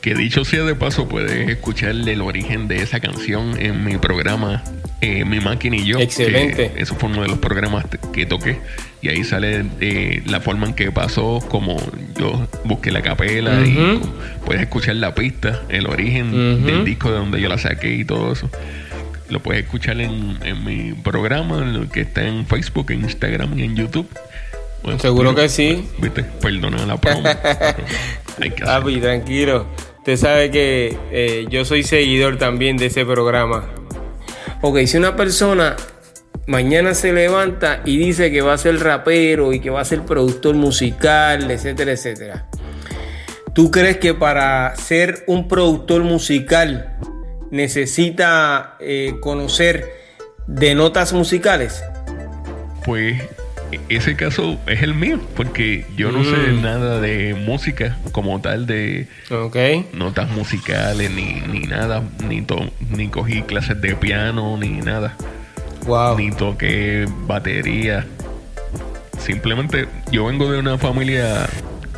Que 0.00 0.14
dicho 0.14 0.44
sea 0.46 0.62
de 0.64 0.74
paso, 0.74 1.08
puedes 1.08 1.48
escuchar 1.50 1.90
el 1.90 2.22
origen 2.22 2.68
de 2.68 2.82
esa 2.82 3.00
canción 3.00 3.60
en 3.60 3.84
mi 3.84 3.98
programa 3.98 4.64
eh, 5.02 5.24
Mi 5.24 5.40
Máquina 5.40 5.76
y 5.76 5.84
Yo. 5.84 5.98
Excelente. 5.98 6.72
eso 6.76 6.94
fue 6.94 7.10
uno 7.10 7.22
de 7.22 7.28
los 7.28 7.38
programas 7.38 7.84
que 8.12 8.24
toqué. 8.24 8.58
Y 9.02 9.08
ahí 9.08 9.24
sale 9.24 9.64
eh, 9.80 10.22
la 10.26 10.40
forma 10.40 10.66
en 10.66 10.74
que 10.74 10.92
pasó, 10.92 11.38
como 11.48 11.78
yo 12.18 12.46
busqué 12.64 12.90
la 12.90 13.00
capela 13.00 13.66
y 13.66 14.00
puedes 14.44 14.62
escuchar 14.62 14.96
la 14.96 15.14
pista, 15.14 15.62
el 15.70 15.86
origen 15.86 16.64
del 16.64 16.84
disco 16.84 17.10
de 17.10 17.16
donde 17.16 17.40
yo 17.40 17.48
la 17.48 17.56
saqué 17.56 17.94
y 17.94 18.04
todo 18.04 18.32
eso. 18.32 18.50
Lo 19.30 19.40
puedes 19.40 19.62
escuchar 19.62 20.00
en, 20.00 20.38
mi 20.64 20.92
programa, 20.92 21.64
que 21.92 22.02
está 22.02 22.26
en 22.26 22.46
Facebook, 22.46 22.90
en 22.90 23.02
Instagram 23.02 23.58
y 23.58 23.62
en 23.62 23.76
YouTube. 23.76 24.08
Seguro 24.98 25.34
que 25.34 25.48
sí. 25.48 25.88
Viste, 25.98 26.24
perdona 26.24 26.84
la 26.84 26.96
promo. 26.96 27.22
Papi, 28.64 29.00
tranquilo. 29.00 29.66
Usted 29.98 30.16
sabe 30.16 30.50
que 30.50 30.96
eh, 31.12 31.46
yo 31.50 31.64
soy 31.64 31.82
seguidor 31.84 32.38
también 32.38 32.76
de 32.76 32.86
ese 32.86 33.04
programa. 33.04 33.66
Ok, 34.62 34.80
si 34.86 34.96
una 34.96 35.16
persona 35.16 35.76
mañana 36.50 36.94
se 36.94 37.12
levanta 37.12 37.80
y 37.84 37.96
dice 37.96 38.32
que 38.32 38.40
va 38.40 38.54
a 38.54 38.58
ser 38.58 38.80
rapero 38.80 39.52
y 39.52 39.60
que 39.60 39.70
va 39.70 39.80
a 39.80 39.84
ser 39.84 40.02
productor 40.02 40.56
musical, 40.56 41.48
etcétera, 41.48 41.92
etcétera. 41.92 42.46
¿Tú 43.54 43.70
crees 43.70 43.98
que 43.98 44.14
para 44.14 44.74
ser 44.74 45.22
un 45.28 45.46
productor 45.46 46.02
musical 46.02 46.96
necesita 47.52 48.76
eh, 48.80 49.14
conocer 49.20 49.92
de 50.48 50.74
notas 50.74 51.12
musicales? 51.12 51.84
Pues 52.84 53.22
ese 53.88 54.16
caso 54.16 54.58
es 54.66 54.82
el 54.82 54.94
mío, 54.94 55.20
porque 55.36 55.86
yo 55.96 56.10
no 56.10 56.24
sé 56.24 56.36
mm. 56.36 56.62
nada 56.62 57.00
de 57.00 57.34
música 57.34 57.96
como 58.10 58.40
tal, 58.40 58.66
de 58.66 59.06
notas 59.92 60.28
musicales, 60.30 61.12
ni, 61.12 61.42
ni 61.42 61.60
nada, 61.68 62.02
ni, 62.26 62.44
ni 62.90 63.06
cogí 63.06 63.42
clases 63.42 63.80
de 63.80 63.94
piano, 63.94 64.56
ni 64.56 64.80
nada. 64.80 65.16
Ni 66.16 66.30
toqué 66.30 67.06
batería. 67.26 68.06
Simplemente 69.18 69.88
yo 70.10 70.26
vengo 70.26 70.50
de 70.50 70.58
una 70.58 70.78
familia 70.78 71.48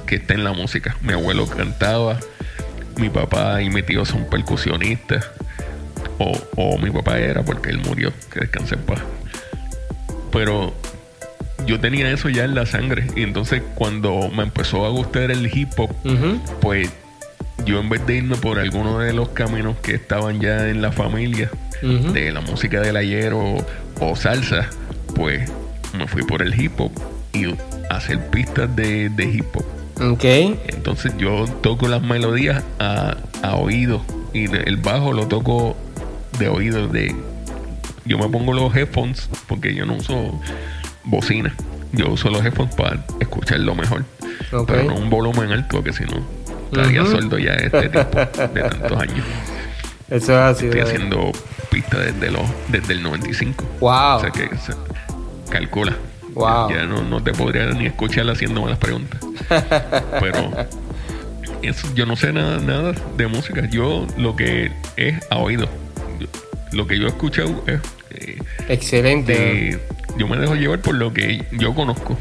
que 0.06 0.16
está 0.16 0.34
en 0.34 0.44
la 0.44 0.52
música. 0.52 0.96
Mi 1.02 1.12
abuelo 1.12 1.46
cantaba, 1.46 2.18
mi 2.96 3.10
papá 3.10 3.62
y 3.62 3.70
mi 3.70 3.82
tío 3.82 4.04
son 4.04 4.24
percusionistas. 4.28 5.30
O, 6.56 6.78
mi 6.78 6.90
papá 6.90 7.18
era 7.18 7.42
porque 7.42 7.70
él 7.70 7.78
murió, 7.78 8.12
que 8.32 8.40
descanse 8.40 8.76
en 8.76 8.82
paz. 8.82 9.00
Pero 10.30 10.72
yo 11.66 11.80
tenía 11.80 12.10
eso 12.10 12.28
ya 12.28 12.44
en 12.44 12.54
la 12.54 12.66
sangre. 12.66 13.06
Y 13.16 13.22
entonces 13.22 13.62
cuando 13.74 14.28
me 14.28 14.44
empezó 14.44 14.86
a 14.86 14.90
gustar 14.90 15.30
el 15.30 15.46
hip 15.52 15.70
hop, 15.76 15.90
pues 16.60 16.90
yo 17.64 17.80
en 17.80 17.88
vez 17.88 18.06
de 18.06 18.16
irme 18.16 18.36
por 18.36 18.58
alguno 18.58 18.98
de 18.98 19.12
los 19.12 19.30
caminos 19.30 19.76
que 19.82 19.94
estaban 19.94 20.40
ya 20.40 20.68
en 20.68 20.82
la 20.82 20.92
familia, 20.92 21.50
de 21.82 22.30
la 22.30 22.40
música 22.40 22.80
del 22.80 22.96
ayer 22.96 23.32
o, 23.34 23.64
salsa, 24.16 24.68
pues 25.14 25.50
me 25.96 26.06
fui 26.06 26.22
por 26.22 26.42
el 26.42 26.58
hip 26.60 26.80
hop 26.80 26.92
y 27.32 27.46
hacer 27.90 28.30
pistas 28.30 28.74
de, 28.74 29.10
hip 29.18 29.56
hop. 29.56 29.64
Ok. 30.12 30.24
Entonces 30.68 31.12
yo 31.18 31.44
toco 31.62 31.88
las 31.88 32.02
melodías 32.02 32.62
a, 32.78 33.16
a 33.42 33.56
oído 33.56 34.04
y 34.32 34.44
el 34.44 34.76
bajo 34.76 35.12
lo 35.12 35.26
toco 35.28 35.76
de 36.38 36.48
oído 36.48 36.88
de 36.88 37.14
yo 38.04 38.18
me 38.18 38.28
pongo 38.28 38.52
los 38.52 38.74
headphones 38.74 39.28
porque 39.46 39.74
yo 39.74 39.86
no 39.86 39.94
uso 39.94 40.40
bocina 41.04 41.54
yo 41.92 42.10
uso 42.10 42.30
los 42.30 42.44
headphones 42.44 42.74
para 42.74 43.04
escucharlo 43.20 43.74
mejor 43.74 44.04
pero 44.66 44.84
no 44.84 44.94
un 44.94 45.10
volumen 45.10 45.52
alto 45.52 45.82
que 45.82 45.92
si 45.92 46.04
no 46.04 46.24
estaría 46.72 47.06
sueldo 47.06 47.38
ya 47.38 47.52
este 47.54 47.88
tiempo 47.88 48.18
de 48.18 48.62
tantos 48.62 49.00
años 49.00 49.24
eso 50.10 50.32
es 50.32 50.38
así 50.38 50.66
estoy 50.66 50.80
haciendo 50.80 51.32
pistas 51.70 52.00
desde 52.00 52.30
los 52.30 52.42
desde 52.68 52.94
el 52.94 53.02
95 53.02 53.64
wow 53.80 54.16
o 54.16 54.20
sea 54.20 54.30
que 54.30 54.50
calcula 55.50 55.96
wow. 56.34 56.70
ya 56.70 56.84
no, 56.84 57.02
no 57.02 57.22
te 57.22 57.32
podría 57.32 57.66
ni 57.66 57.86
escuchar 57.86 58.26
haciéndome 58.28 58.70
las 58.70 58.78
preguntas 58.78 59.20
pero 60.20 60.50
eso, 61.62 61.86
yo 61.94 62.06
no 62.06 62.16
sé 62.16 62.32
nada, 62.32 62.58
nada 62.58 62.92
de 63.16 63.28
música. 63.28 63.68
Yo 63.70 64.04
lo 64.16 64.34
que 64.34 64.72
es 64.96 65.14
a 65.30 65.36
oído 65.36 65.68
lo 66.72 66.86
que 66.86 66.98
yo 66.98 67.06
he 67.06 67.08
escuchado 67.08 67.62
es... 67.66 67.80
Excelente. 68.68 69.78
yo 70.18 70.26
me 70.26 70.36
dejo 70.36 70.54
llevar 70.54 70.80
por 70.80 70.94
lo 70.94 71.12
que 71.12 71.44
yo 71.52 71.74
conozco. 71.74 72.18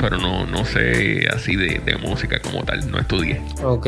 Pero 0.00 0.18
no, 0.18 0.46
no 0.46 0.64
sé 0.64 1.26
así 1.34 1.56
de, 1.56 1.80
de 1.84 1.96
música 1.96 2.40
como 2.40 2.64
tal, 2.64 2.90
no 2.90 2.98
estudié. 2.98 3.40
Ok. 3.62 3.86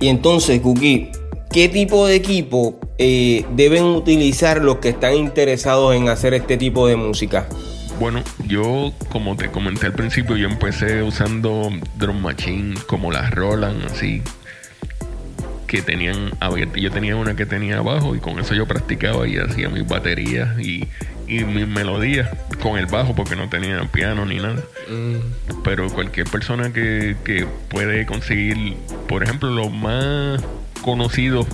Y 0.00 0.08
entonces, 0.08 0.60
Cookie, 0.60 1.10
¿qué 1.52 1.68
tipo 1.68 2.06
de 2.06 2.16
equipo 2.16 2.78
eh, 2.98 3.44
deben 3.52 3.84
utilizar 3.84 4.62
los 4.62 4.76
que 4.78 4.90
están 4.90 5.14
interesados 5.14 5.94
en 5.94 6.08
hacer 6.08 6.34
este 6.34 6.56
tipo 6.56 6.86
de 6.86 6.96
música? 6.96 7.46
Bueno, 7.98 8.22
yo 8.46 8.92
como 9.10 9.36
te 9.36 9.50
comenté 9.50 9.86
al 9.86 9.92
principio, 9.92 10.36
yo 10.36 10.48
empecé 10.48 11.02
usando 11.02 11.70
drum 11.96 12.20
machine 12.20 12.74
como 12.86 13.12
las 13.12 13.30
Roland, 13.30 13.84
así 13.84 14.20
que 15.68 15.80
tenían, 15.80 16.32
yo 16.76 16.90
tenía 16.90 17.16
una 17.16 17.34
que 17.34 17.46
tenía 17.46 17.78
abajo 17.78 18.14
y 18.14 18.20
con 18.20 18.38
eso 18.38 18.54
yo 18.54 18.66
practicaba 18.66 19.26
y 19.26 19.38
hacía 19.38 19.68
mis 19.68 19.86
baterías 19.86 20.58
y, 20.60 20.88
mis 21.26 21.66
melodías 21.66 22.28
con 22.62 22.78
el 22.78 22.86
bajo 22.86 23.14
porque 23.14 23.36
no 23.36 23.48
tenía 23.48 23.80
piano 23.90 24.26
ni 24.26 24.36
nada. 24.36 24.62
Mm. 24.88 25.60
Pero 25.62 25.88
cualquier 25.90 26.28
persona 26.28 26.72
que, 26.72 27.16
que 27.24 27.46
puede 27.68 28.06
conseguir, 28.06 28.76
por 29.08 29.22
ejemplo, 29.22 29.50
lo 29.50 29.70
más 29.70 30.42
conocido 30.82 31.46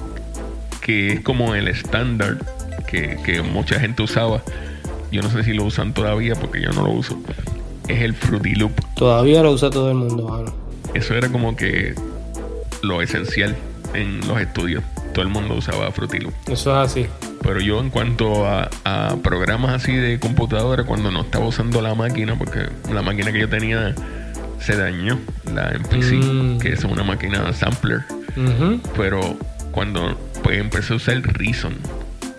que 0.81 1.13
es 1.13 1.21
como 1.21 1.55
el 1.55 1.69
estándar 1.69 2.39
que, 2.89 3.19
que 3.25 3.43
mucha 3.43 3.79
gente 3.79 4.03
usaba 4.03 4.43
yo 5.13 5.23
no 5.23 5.31
sé 5.31 5.43
si 5.43 5.53
lo 5.53 5.65
usan 5.65 5.93
todavía 5.93 6.35
porque 6.37 6.61
yo 6.61 6.71
no 6.71 6.83
lo 6.83 6.91
uso, 6.91 7.19
es 7.89 8.01
el 8.01 8.15
Fruity 8.15 8.55
Loop. 8.55 8.73
Todavía 8.95 9.43
lo 9.43 9.51
usa 9.53 9.69
todo 9.71 9.89
el 9.89 9.97
mundo, 9.97 10.29
mano. 10.29 10.55
Eso 10.95 11.15
era 11.15 11.29
como 11.29 11.57
que 11.57 11.95
lo 12.83 13.03
esencial 13.03 13.57
en 13.95 14.27
los 14.29 14.41
estudios. 14.41 14.85
Todo 15.13 15.23
el 15.23 15.29
mundo 15.29 15.55
usaba 15.55 15.91
Fruity 15.91 16.21
Loop. 16.21 16.35
Eso 16.47 16.71
es 16.71 16.91
así. 16.91 17.07
Pero 17.43 17.61
yo 17.61 17.81
en 17.81 17.91
cuanto 17.91 18.47
a, 18.47 18.69
programas 19.23 19.83
así 19.83 19.95
de 19.95 20.19
computadora, 20.21 20.85
cuando 20.85 21.11
no 21.11 21.23
estaba 21.23 21.47
usando 21.47 21.81
la 21.81 21.95
máquina, 21.95 22.37
porque 22.37 22.69
la 22.93 23.03
máquina 23.03 23.33
que 23.33 23.41
yo 23.41 23.49
tenía 23.49 23.95
se 24.61 24.77
dañó, 24.77 25.19
la 25.53 25.73
MPC, 25.79 26.13
mm. 26.13 26.59
que 26.59 26.73
es 26.73 26.85
una 26.85 27.03
máquina 27.03 27.53
sampler. 27.53 28.03
Pero 28.97 29.37
cuando 29.73 30.19
pues, 30.43 30.59
empecé 30.59 30.93
a 30.93 30.97
usar 30.97 31.21
Reason, 31.23 31.75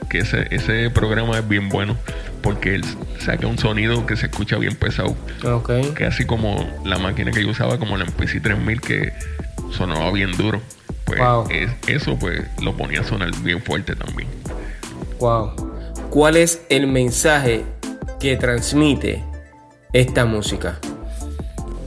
que 0.10 0.20
ese, 0.20 0.48
ese 0.52 0.90
programa 0.90 1.40
es 1.40 1.48
bien 1.48 1.70
bueno 1.70 1.98
porque 2.42 2.76
él 2.76 2.84
saca 3.20 3.48
un 3.48 3.58
sonido 3.58 4.06
que 4.06 4.16
se 4.16 4.28
escucha 4.28 4.58
bien 4.58 4.76
pesado. 4.76 5.16
Okay. 5.44 5.92
Que 5.94 6.06
así 6.06 6.26
como 6.26 6.68
la 6.86 6.98
máquina 6.98 7.32
que 7.32 7.44
yo 7.44 7.50
usaba, 7.50 7.78
como 7.78 7.98
la 7.98 8.06
MPC 8.06 8.42
3000, 8.42 8.82
que 8.82 9.14
sonaba 9.72 10.12
bien 10.12 10.36
duro. 10.38 10.62
Pues 11.06 11.20
eso 11.88 12.18
pues 12.18 12.42
lo 12.62 12.76
ponía 12.78 13.02
a 13.02 13.04
sonar 13.04 13.32
bien 13.42 13.62
fuerte 13.62 13.96
también. 13.96 14.30
Wow. 15.22 15.52
¿Cuál 16.10 16.36
es 16.36 16.66
el 16.70 16.88
mensaje 16.88 17.64
que 18.20 18.38
transmite 18.38 19.24
esta 19.94 20.26
música? 20.26 20.80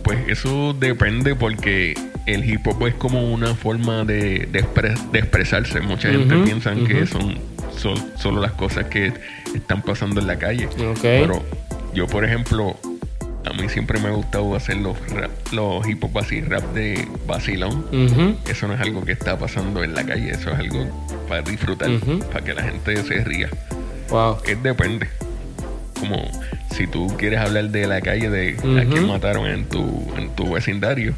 Pues 0.04 0.20
eso 0.28 0.72
depende 0.72 1.34
porque 1.34 1.94
el 2.26 2.48
hip 2.48 2.64
hop 2.68 2.86
es 2.86 2.94
como 2.94 3.32
una 3.32 3.56
forma 3.56 4.04
de, 4.04 4.48
de, 4.52 5.18
expresarse. 5.18 5.80
Mucha 5.80 6.10
gente 6.10 6.36
piensa 6.44 6.74
que 6.76 7.06
son 7.06 7.36
solo 8.16 8.40
las 8.40 8.52
cosas 8.52 8.86
que 8.86 9.12
están 9.52 9.82
pasando 9.82 10.20
en 10.20 10.28
la 10.28 10.38
calle. 10.38 10.68
Pero 11.02 11.42
yo, 11.92 12.06
por 12.06 12.24
ejemplo, 12.24 12.76
a 13.44 13.52
mí 13.52 13.68
siempre 13.68 14.00
me 14.00 14.08
ha 14.08 14.12
gustado 14.12 14.54
hacer 14.54 14.76
los, 14.78 14.96
los 15.52 15.86
hip 15.88 16.02
hop 16.04 16.18
así, 16.18 16.40
rap 16.40 16.64
de 16.74 17.06
vacilón. 17.26 17.86
Eso 18.48 18.68
no 18.68 18.74
es 18.74 18.80
algo 18.80 19.04
que 19.04 19.12
está 19.12 19.38
pasando 19.38 19.84
en 19.84 19.94
la 19.94 20.04
calle, 20.04 20.30
eso 20.30 20.50
es 20.50 20.58
algo 20.58 20.86
para 21.28 21.42
disfrutar, 21.42 21.90
para 22.32 22.44
que 22.44 22.54
la 22.54 22.62
gente 22.62 23.02
se 23.02 23.24
ría. 23.24 23.48
Wow. 24.08 24.38
Es 24.46 24.62
depende. 24.62 25.08
Como 25.98 26.30
si 26.74 26.86
tú 26.86 27.14
quieres 27.16 27.40
hablar 27.40 27.70
de 27.70 27.86
la 27.86 28.00
calle, 28.00 28.28
de 28.28 28.56
a 28.80 28.84
quien 28.84 29.06
mataron 29.06 29.46
en 29.46 29.64
tu, 29.66 30.12
en 30.16 30.34
tu 30.34 30.52
vecindario, 30.52 31.14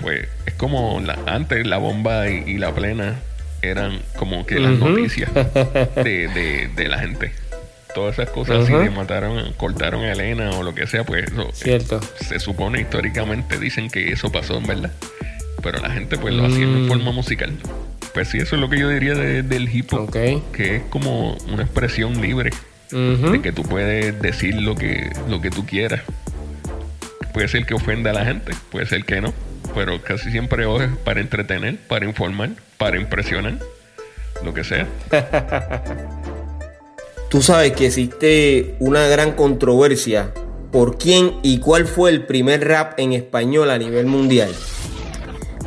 pues 0.00 0.28
es 0.46 0.54
como 0.54 1.00
la, 1.00 1.18
antes 1.26 1.66
la 1.66 1.78
bomba 1.78 2.28
y 2.28 2.58
la 2.58 2.74
plena 2.74 3.16
eran 3.62 4.00
como 4.16 4.46
que 4.46 4.58
las 4.58 4.78
noticias 4.78 5.32
de, 5.34 6.70
de, 6.74 6.88
la 6.88 6.98
gente. 6.98 7.32
Todas 7.94 8.18
esas 8.18 8.30
cosas 8.30 8.64
así 8.64 8.72
de 8.72 8.90
mataron, 8.90 9.52
cortaron 9.54 10.02
a 10.02 10.12
Elena 10.12 10.50
o 10.50 10.62
lo 10.62 10.74
que 10.74 10.86
sea, 10.86 11.04
pues 11.04 11.24
eso, 11.24 11.50
Cierto. 11.52 12.00
se 12.20 12.38
supone 12.38 12.80
históricamente 12.80 13.58
dicen 13.58 13.90
que 13.90 14.12
eso 14.12 14.30
pasó 14.30 14.58
en 14.58 14.66
verdad. 14.66 14.92
Pero 15.62 15.80
la 15.80 15.90
gente 15.90 16.16
pues 16.16 16.34
lo 16.34 16.46
hacía 16.46 16.62
en 16.62 16.86
mm. 16.86 16.88
forma 16.88 17.12
musical. 17.12 17.52
Pues 18.14 18.28
sí, 18.28 18.38
eso 18.38 18.56
es 18.56 18.60
lo 18.60 18.70
que 18.70 18.78
yo 18.78 18.88
diría 18.88 19.14
del 19.14 19.68
hip 19.74 19.92
hop. 19.92 20.10
Que 20.10 20.76
es 20.76 20.82
como 20.90 21.36
una 21.52 21.62
expresión 21.62 22.20
libre. 22.20 22.50
De 22.90 23.40
que 23.40 23.52
tú 23.52 23.62
puedes 23.62 24.20
decir 24.20 24.54
lo 24.56 24.74
que, 24.74 25.10
lo 25.28 25.40
que 25.40 25.50
tú 25.50 25.64
quieras. 25.64 26.02
Puede 27.32 27.46
ser 27.46 27.66
que 27.66 27.74
ofenda 27.74 28.10
a 28.10 28.14
la 28.14 28.24
gente, 28.24 28.52
puede 28.70 28.86
ser 28.86 29.04
que 29.04 29.20
no 29.20 29.32
pero 29.74 30.02
casi 30.02 30.30
siempre 30.30 30.64
es 30.64 30.90
para 31.04 31.20
entretener, 31.20 31.76
para 31.76 32.04
informar, 32.04 32.50
para 32.76 32.98
impresionar, 32.98 33.58
lo 34.42 34.54
que 34.54 34.64
sea. 34.64 34.86
Tú 37.30 37.40
sabes 37.40 37.72
que 37.72 37.86
existe 37.86 38.74
una 38.80 39.06
gran 39.06 39.32
controversia 39.32 40.34
por 40.72 40.98
quién 40.98 41.36
y 41.42 41.58
cuál 41.58 41.86
fue 41.86 42.10
el 42.10 42.26
primer 42.26 42.66
rap 42.66 42.98
en 42.98 43.12
español 43.12 43.70
a 43.70 43.78
nivel 43.78 44.06
mundial. 44.06 44.50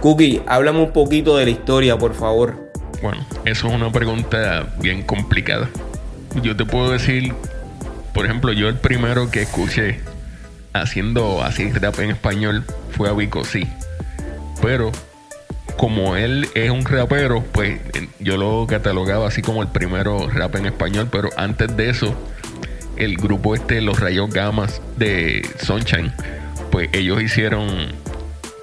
Cookie, 0.02 0.42
háblame 0.46 0.80
un 0.80 0.92
poquito 0.94 1.38
de 1.38 1.46
la 1.46 1.52
historia, 1.52 1.98
por 1.98 2.14
favor. 2.14 2.72
Bueno, 3.02 3.26
eso 3.46 3.68
es 3.68 3.74
una 3.74 3.92
pregunta 3.92 4.74
bien 4.80 5.04
complicada. 5.04 5.70
Yo 6.42 6.56
te 6.56 6.66
puedo 6.66 6.92
decir, 6.92 7.34
por 8.14 8.26
ejemplo, 8.26 8.52
yo 8.52 8.68
el 8.68 8.76
primero 8.76 9.32
que 9.32 9.44
escuché 9.44 10.02
haciendo 10.74 11.42
así 11.42 11.72
rap 11.72 11.98
en 12.00 12.12
español 12.12 12.66
fue 12.92 13.10
a 13.10 13.14
Vico 13.14 13.44
sí 13.46 13.68
pero 14.64 14.94
como 15.78 16.16
él 16.16 16.48
es 16.56 16.70
un 16.70 16.86
rapero, 16.86 17.44
pues 17.52 17.80
yo 18.20 18.38
lo 18.38 18.66
catalogaba 18.68 19.28
así 19.28 19.42
como 19.42 19.62
el 19.62 19.70
primero 19.70 20.30
rap 20.30 20.56
en 20.56 20.66
español, 20.66 21.10
pero 21.12 21.30
antes 21.38 21.76
de 21.76 21.90
eso, 21.90 22.16
el 22.96 23.18
grupo 23.18 23.56
este, 23.56 23.82
los 23.82 24.00
Rayos 24.00 24.30
Gamas 24.30 24.82
de 24.98 25.48
Sunshine, 25.60 26.14
pues 26.72 26.90
ellos 26.94 27.22
hicieron 27.22 27.92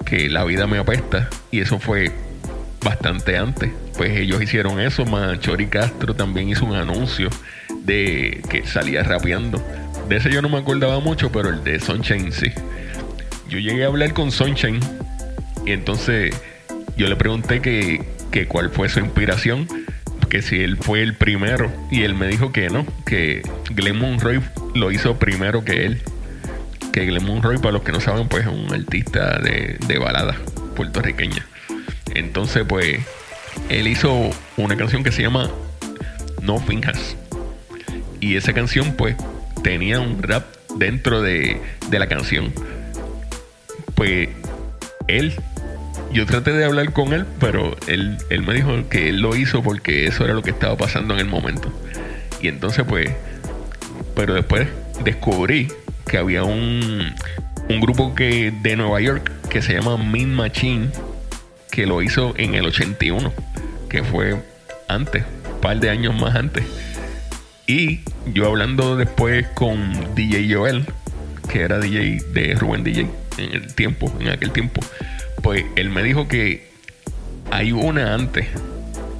que 0.05 0.29
La 0.29 0.43
vida 0.43 0.67
me 0.67 0.77
apesta 0.77 1.29
y 1.51 1.61
eso 1.61 1.79
fue 1.79 2.11
bastante 2.83 3.37
antes. 3.37 3.71
Pues 3.95 4.11
ellos 4.17 4.41
hicieron 4.41 4.79
eso, 4.81 5.05
más 5.05 5.39
Chori 5.39 5.67
Castro 5.67 6.13
también 6.15 6.49
hizo 6.49 6.65
un 6.65 6.75
anuncio 6.75 7.29
de 7.83 8.41
que 8.49 8.65
salía 8.65 9.03
rapeando. 9.03 9.63
De 10.09 10.17
ese 10.17 10.29
yo 10.29 10.41
no 10.41 10.49
me 10.49 10.57
acordaba 10.57 10.99
mucho, 10.99 11.31
pero 11.31 11.49
el 11.49 11.63
de 11.63 11.79
Sunshine 11.79 12.31
sí. 12.31 12.51
Yo 13.47 13.59
llegué 13.59 13.85
a 13.85 13.87
hablar 13.87 14.13
con 14.13 14.31
Sunshine 14.31 14.79
y 15.65 15.71
entonces 15.71 16.35
yo 16.97 17.07
le 17.07 17.15
pregunté 17.15 17.61
que, 17.61 18.47
cuál 18.47 18.69
fue 18.69 18.89
su 18.89 18.99
inspiración, 18.99 19.67
que 20.29 20.41
si 20.41 20.61
él 20.61 20.77
fue 20.77 21.01
el 21.03 21.15
primero. 21.15 21.71
Y 21.91 22.03
él 22.03 22.15
me 22.15 22.27
dijo 22.27 22.51
que 22.51 22.69
no, 22.69 22.85
que 23.05 23.41
Glenn 23.71 23.97
Monroy 23.97 24.41
lo 24.75 24.91
hizo 24.91 25.19
primero 25.19 25.63
que 25.65 25.85
él. 25.85 26.01
Que 26.93 27.05
Glenn 27.05 27.25
Monroy, 27.25 27.57
para 27.57 27.73
los 27.73 27.83
que 27.83 27.91
no 27.91 27.99
saben, 27.99 28.27
pues 28.27 28.45
es 28.45 28.51
un 28.51 28.73
artista 28.73 29.39
de, 29.39 29.77
de 29.87 29.97
balada 29.97 30.35
puertorriqueña. 30.75 31.45
Entonces, 32.13 32.63
pues, 32.67 32.99
él 33.69 33.87
hizo 33.87 34.29
una 34.57 34.75
canción 34.77 35.03
que 35.03 35.11
se 35.11 35.21
llama 35.21 35.49
No 36.41 36.59
Finjas. 36.59 37.15
Y 38.19 38.35
esa 38.35 38.53
canción, 38.53 38.93
pues, 38.95 39.15
tenía 39.63 39.99
un 39.99 40.21
rap 40.21 40.45
dentro 40.77 41.21
de, 41.21 41.61
de 41.89 41.99
la 41.99 42.07
canción. 42.07 42.53
Pues 43.95 44.29
él 45.07 45.35
yo 46.13 46.25
traté 46.25 46.51
de 46.51 46.65
hablar 46.65 46.91
con 46.93 47.13
él, 47.13 47.25
pero 47.39 47.75
él, 47.87 48.17
él 48.29 48.43
me 48.43 48.53
dijo 48.53 48.71
que 48.89 49.09
él 49.09 49.21
lo 49.21 49.35
hizo 49.35 49.63
porque 49.63 50.07
eso 50.07 50.25
era 50.25 50.33
lo 50.33 50.41
que 50.41 50.51
estaba 50.51 50.75
pasando 50.77 51.13
en 51.13 51.21
el 51.21 51.27
momento. 51.27 51.71
Y 52.41 52.47
entonces 52.47 52.85
pues, 52.87 53.09
pero 54.15 54.33
después 54.33 54.67
descubrí 55.03 55.67
que 56.07 56.17
había 56.17 56.43
un, 56.43 57.13
un 57.69 57.79
grupo 57.79 58.13
que, 58.15 58.51
de 58.61 58.75
Nueva 58.75 58.99
York 58.99 59.31
que 59.49 59.61
se 59.61 59.73
llama 59.73 59.97
Min 59.97 60.33
Machine, 60.33 60.89
que 61.71 61.85
lo 61.85 62.01
hizo 62.01 62.33
en 62.37 62.55
el 62.55 62.65
81, 62.65 63.31
que 63.89 64.03
fue 64.03 64.35
antes, 64.87 65.23
un 65.53 65.61
par 65.61 65.79
de 65.79 65.89
años 65.89 66.13
más 66.19 66.35
antes. 66.35 66.65
Y 67.67 68.01
yo 68.33 68.47
hablando 68.47 68.97
después 68.97 69.47
con 69.53 70.13
DJ 70.15 70.53
Joel, 70.53 70.85
que 71.49 71.61
era 71.61 71.79
DJ 71.79 72.21
de 72.33 72.55
Rubén 72.55 72.83
DJ 72.83 73.07
en 73.37 73.53
el 73.53 73.73
tiempo, 73.73 74.13
en 74.19 74.29
aquel 74.29 74.51
tiempo 74.51 74.81
pues 75.41 75.65
él 75.75 75.89
me 75.89 76.03
dijo 76.03 76.27
que 76.27 76.69
hay 77.51 77.71
una 77.71 78.13
antes 78.13 78.47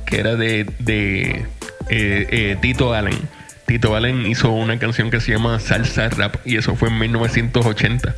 que 0.06 0.20
era 0.20 0.36
de, 0.36 0.66
de 0.80 1.46
eh, 1.90 2.28
eh, 2.30 2.58
Tito 2.62 2.94
Allen. 2.94 3.18
Tito 3.66 3.96
Allen 3.96 4.26
hizo 4.26 4.52
una 4.52 4.78
canción 4.78 5.10
que 5.10 5.22
se 5.22 5.32
llama 5.32 5.60
Salsa 5.60 6.10
Rap 6.10 6.36
y 6.46 6.58
eso 6.58 6.76
fue 6.76 6.90
en 6.90 7.00
1980. 7.00 8.14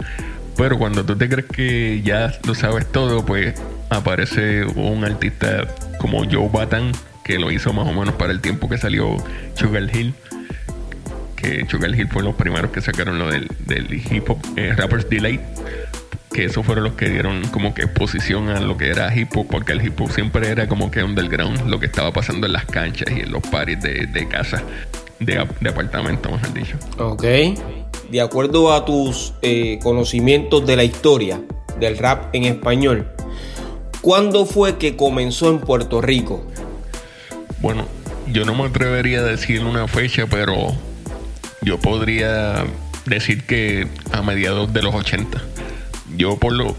Pero 0.58 0.78
cuando 0.78 1.06
tú 1.06 1.16
te 1.16 1.30
crees 1.30 1.48
que 1.48 2.02
ya 2.04 2.32
lo 2.46 2.56
sabes 2.56 2.92
todo, 2.92 3.26
pues 3.26 3.54
aparece 3.90 4.66
un 4.66 5.04
artista 5.04 5.68
como 6.00 6.24
Joe 6.30 6.50
Batan, 6.52 6.92
que 7.24 7.40
lo 7.40 7.52
hizo 7.52 7.74
más 7.74 7.88
o 7.88 7.94
menos 7.94 8.16
para 8.16 8.32
el 8.32 8.42
tiempo 8.42 8.70
que 8.70 8.78
salió 8.78 9.18
Sugar 9.56 9.84
Hill, 9.96 10.14
que 11.36 11.66
Sugar 11.70 11.96
Hill 11.96 12.08
fue 12.08 12.24
los 12.24 12.36
primeros 12.36 12.72
que 12.72 12.82
sacaron 12.82 13.20
lo 13.20 13.30
del, 13.32 13.50
del 13.60 13.94
hip 13.94 14.30
hop 14.30 14.40
eh, 14.58 14.74
Rappers 14.76 15.10
Delay 15.10 15.40
que 16.34 16.46
esos 16.46 16.66
fueron 16.66 16.84
los 16.84 16.94
que 16.94 17.08
dieron 17.08 17.48
como 17.50 17.74
que 17.74 17.84
exposición 17.84 18.50
a 18.50 18.60
lo 18.60 18.76
que 18.76 18.90
era 18.90 19.16
hip 19.16 19.30
hop, 19.38 19.48
porque 19.50 19.72
el 19.72 19.86
hip 19.86 20.02
hop 20.02 20.12
siempre 20.12 20.50
era 20.50 20.68
como 20.68 20.92
que 20.92 21.04
underground, 21.04 21.70
lo 21.70 21.80
que 21.80 21.86
estaba 21.86 22.12
pasando 22.12 22.48
en 22.48 22.54
las 22.54 22.66
canchas 22.66 23.08
y 23.16 23.22
en 23.22 23.32
los 23.32 23.44
paris 23.44 23.80
de, 23.82 24.08
de 24.08 24.28
casa, 24.28 24.64
de, 25.20 25.48
de 25.62 25.70
apartamento, 25.70 26.32
mejor 26.32 26.54
dicho. 26.54 26.78
Ok. 26.98 27.24
De 28.10 28.20
acuerdo 28.20 28.74
a 28.74 28.84
tus 28.84 29.34
eh, 29.42 29.80
conocimientos 29.82 30.66
de 30.66 30.76
la 30.76 30.84
historia 30.84 31.40
del 31.80 31.98
rap 31.98 32.34
en 32.36 32.46
español, 32.46 33.08
¿cuándo 34.02 34.46
fue 34.46 34.78
que 34.78 34.96
comenzó 34.96 35.50
en 35.50 35.60
Puerto 35.60 36.02
Rico? 36.02 36.44
Bueno, 37.62 37.86
yo 38.28 38.44
no 38.46 38.56
me 38.56 38.66
atrevería 38.66 39.20
a 39.20 39.24
decir 39.24 39.64
una 39.64 39.88
fecha, 39.88 40.26
pero 40.30 40.74
yo 41.62 41.80
podría 41.80 42.66
decir 43.06 43.46
que 43.46 43.88
a 44.12 44.22
mediados 44.22 44.74
de 44.74 44.82
los 44.82 44.96
80 44.96 45.53
yo 46.16 46.38
por 46.38 46.54
lo, 46.54 46.76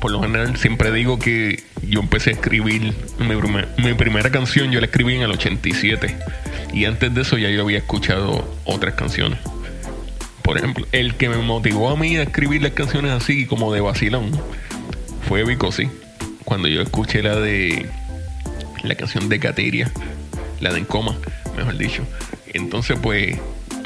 por 0.00 0.10
lo 0.10 0.20
general 0.22 0.56
siempre 0.56 0.92
digo 0.92 1.18
que 1.18 1.62
yo 1.82 2.00
empecé 2.00 2.30
a 2.30 2.32
escribir 2.34 2.94
mi, 3.18 3.94
primera 3.94 4.30
canción, 4.30 4.70
yo 4.70 4.80
la 4.80 4.86
escribí 4.86 5.14
en 5.16 5.22
el 5.22 5.30
87 5.30 6.16
y 6.72 6.84
antes 6.84 7.14
de 7.14 7.22
eso 7.22 7.36
ya 7.38 7.50
yo 7.50 7.62
había 7.62 7.78
escuchado 7.78 8.48
otras 8.64 8.94
canciones. 8.94 9.38
Por 10.42 10.58
ejemplo, 10.58 10.86
el 10.92 11.14
que 11.14 11.28
me 11.28 11.36
motivó 11.36 11.90
a 11.90 11.96
mí 11.96 12.16
a 12.16 12.22
escribir 12.22 12.62
las 12.62 12.72
canciones 12.72 13.12
así 13.12 13.46
como 13.46 13.72
de 13.72 13.80
vacilón 13.80 14.30
fue 15.28 15.44
Vico. 15.44 15.70
Cuando 16.44 16.68
yo 16.68 16.82
escuché 16.82 17.22
la 17.22 17.36
de 17.36 17.88
la 18.82 18.94
canción 18.94 19.28
de 19.28 19.38
Cateria, 19.38 19.92
la 20.60 20.72
de 20.72 20.78
En 20.78 20.84
Coma, 20.84 21.16
mejor 21.56 21.76
dicho. 21.76 22.02
Entonces 22.52 22.98
pues 23.00 23.38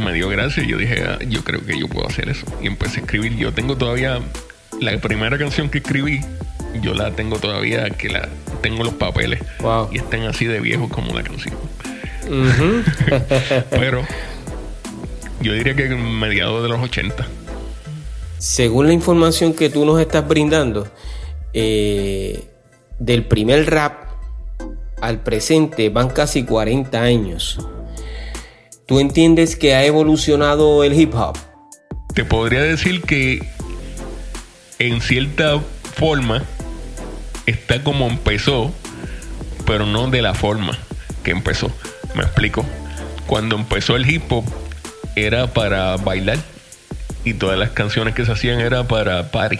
me 0.03 0.12
dio 0.12 0.29
gracia 0.29 0.62
y 0.62 0.69
yo 0.69 0.79
dije, 0.79 1.03
ah, 1.07 1.19
yo 1.29 1.45
creo 1.45 1.64
que 1.64 1.79
yo 1.79 1.88
puedo 1.88 2.07
hacer 2.09 2.29
eso. 2.29 2.47
Y 2.62 2.67
empecé 2.67 3.01
a 3.01 3.03
escribir. 3.03 3.37
Yo 3.37 3.53
tengo 3.53 3.77
todavía 3.77 4.21
la 4.81 4.99
primera 4.99 5.39
canción 5.39 5.69
que 5.69 5.79
escribí, 5.79 6.21
yo 6.81 6.95
la 6.95 7.13
tengo 7.13 7.39
todavía, 7.39 7.91
que 7.91 8.09
la 8.09 8.29
tengo 8.63 8.85
los 8.85 8.95
papeles. 8.95 9.41
Y 9.93 9.99
están 9.99 10.23
así 10.23 10.47
de 10.47 10.61
viejos 10.61 10.91
como 10.91 11.15
la 11.15 11.23
canción. 11.23 11.55
Pero 13.71 14.07
yo 15.41 15.53
diría 15.53 15.75
que 15.75 15.87
en 15.87 16.19
mediados 16.19 16.63
de 16.63 16.69
los 16.69 16.81
80. 16.81 17.27
Según 18.39 18.87
la 18.87 18.93
información 18.93 19.55
que 19.55 19.71
tú 19.71 19.85
nos 19.85 20.01
estás 20.01 20.27
brindando, 20.27 20.89
eh, 21.53 22.45
del 22.99 23.25
primer 23.25 23.71
rap 23.71 24.05
al 25.01 25.23
presente 25.23 25.91
van 25.91 26.09
casi 26.09 26.45
40 26.45 27.01
años. 27.01 27.59
¿Tú 28.87 29.01
entiendes 29.01 29.57
que 29.57 29.75
ha 29.75 29.85
evolucionado 29.85 30.85
el 30.85 30.99
hip 30.99 31.15
hop? 31.15 31.37
Te 32.15 32.25
podría 32.25 32.63
decir 32.63 33.03
que 33.03 33.41
en 34.79 35.01
cierta 35.01 35.61
forma 35.97 36.43
está 37.47 37.83
como 37.83 38.09
empezó, 38.09 38.73
pero 39.67 39.87
no 39.87 40.09
de 40.11 40.23
la 40.23 40.35
forma 40.35 40.77
que 41.23 41.31
empezó. 41.31 41.71
Me 42.15 42.23
explico. 42.23 42.65
Cuando 43.27 43.57
empezó 43.57 43.97
el 43.97 44.09
hip 44.09 44.31
hop 44.31 44.45
era 45.17 45.47
para 45.49 45.97
bailar 45.97 46.39
y 47.25 47.35
todas 47.35 47.59
las 47.59 47.71
canciones 47.71 48.15
que 48.15 48.25
se 48.25 48.33
hacían 48.33 48.61
era 48.61 48.85
para 48.85 49.31
party. 49.31 49.59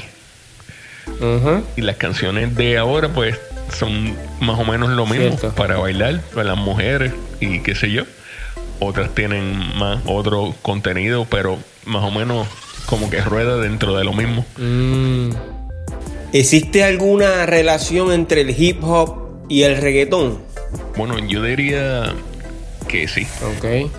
Y 1.77 1.81
las 1.81 1.96
canciones 1.96 2.55
de 2.55 2.79
ahora 2.79 3.09
pues 3.09 3.38
son 3.77 4.14
más 4.40 4.59
o 4.59 4.64
menos 4.64 4.90
lo 4.90 5.07
mismo 5.07 5.37
para 5.53 5.77
bailar, 5.77 6.20
para 6.35 6.44
las 6.44 6.59
mujeres 6.59 7.12
y 7.40 7.61
qué 7.61 7.74
sé 7.74 7.90
yo. 7.90 8.05
Otras 8.81 9.14
tienen 9.14 9.77
más 9.79 10.00
otro 10.05 10.55
contenido, 10.62 11.27
pero 11.31 11.59
más 11.85 12.03
o 12.03 12.11
menos 12.11 12.46
como 12.86 13.10
que 13.10 13.20
rueda 13.20 13.56
dentro 13.58 13.96
de 13.96 14.04
lo 14.04 14.12
mismo. 14.12 14.44
Mm. 14.56 15.30
¿Existe 16.32 16.82
alguna 16.82 17.46
relación 17.46 18.12
entre 18.12 18.40
el 18.40 18.50
hip 18.50 18.82
hop 18.82 19.44
y 19.48 19.62
el 19.62 19.76
reggaetón? 19.76 20.40
Bueno, 20.96 21.18
yo 21.18 21.42
diría 21.42 22.12
que 22.88 23.06
sí. 23.08 23.26
Ok. 23.56 23.90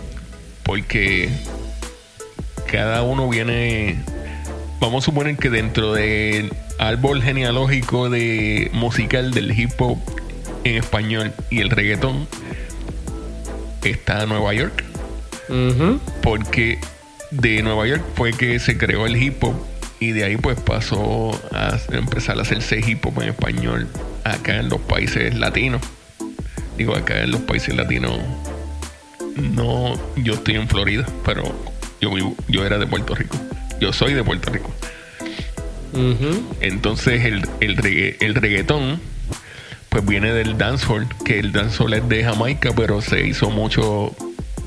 Porque 0.63 1.29
cada 2.69 3.03
uno 3.03 3.29
viene. 3.29 3.97
Vamos 4.79 5.03
a 5.03 5.05
suponer 5.05 5.37
que 5.37 5.49
dentro 5.49 5.93
del 5.93 6.51
árbol 6.77 7.21
genealógico 7.21 8.09
de 8.09 8.69
musical 8.73 9.31
del 9.31 9.57
hip 9.57 9.71
hop 9.79 9.97
en 10.65 10.75
español 10.75 11.31
y 11.49 11.61
el 11.61 11.69
reggaetón 11.69 12.27
está 13.83 14.25
Nueva 14.25 14.53
York. 14.53 14.83
Porque 16.21 16.79
de 17.31 17.61
Nueva 17.63 17.87
York 17.87 18.03
fue 18.15 18.31
que 18.33 18.59
se 18.59 18.77
creó 18.77 19.05
el 19.05 19.21
hip 19.21 19.43
hop 19.43 19.55
y 19.99 20.11
de 20.11 20.23
ahí 20.23 20.37
pues 20.37 20.59
pasó 20.59 21.31
a 21.51 21.77
empezar 21.91 22.37
a 22.37 22.41
hacerse 22.41 22.79
hip 22.79 23.05
hop 23.05 23.21
en 23.21 23.29
español 23.29 23.87
acá 24.23 24.57
en 24.57 24.69
los 24.69 24.79
países 24.81 25.35
latinos. 25.35 25.81
Digo, 26.77 26.95
acá 26.95 27.21
en 27.21 27.31
los 27.31 27.41
países 27.41 27.75
latinos 27.75 28.19
no, 29.37 29.93
yo 30.15 30.33
estoy 30.33 30.55
en 30.55 30.67
Florida, 30.67 31.05
pero 31.25 31.43
yo 32.01 32.13
vivo, 32.13 32.35
yo 32.47 32.65
era 32.65 32.77
de 32.77 32.87
Puerto 32.87 33.15
Rico. 33.15 33.37
Yo 33.79 33.93
soy 33.93 34.13
de 34.13 34.23
Puerto 34.23 34.51
Rico. 34.51 34.73
Entonces 36.59 37.23
el, 37.23 37.47
el, 37.61 38.17
el 38.19 38.35
reggaetón 38.35 38.99
pues 39.89 40.05
viene 40.05 40.33
del 40.33 40.57
dancehall, 40.57 41.07
que 41.23 41.39
el 41.39 41.53
dancehall 41.53 41.93
es 41.93 42.09
de 42.09 42.21
Jamaica, 42.25 42.73
pero 42.75 43.01
se 43.01 43.25
hizo 43.25 43.49
mucho 43.49 44.13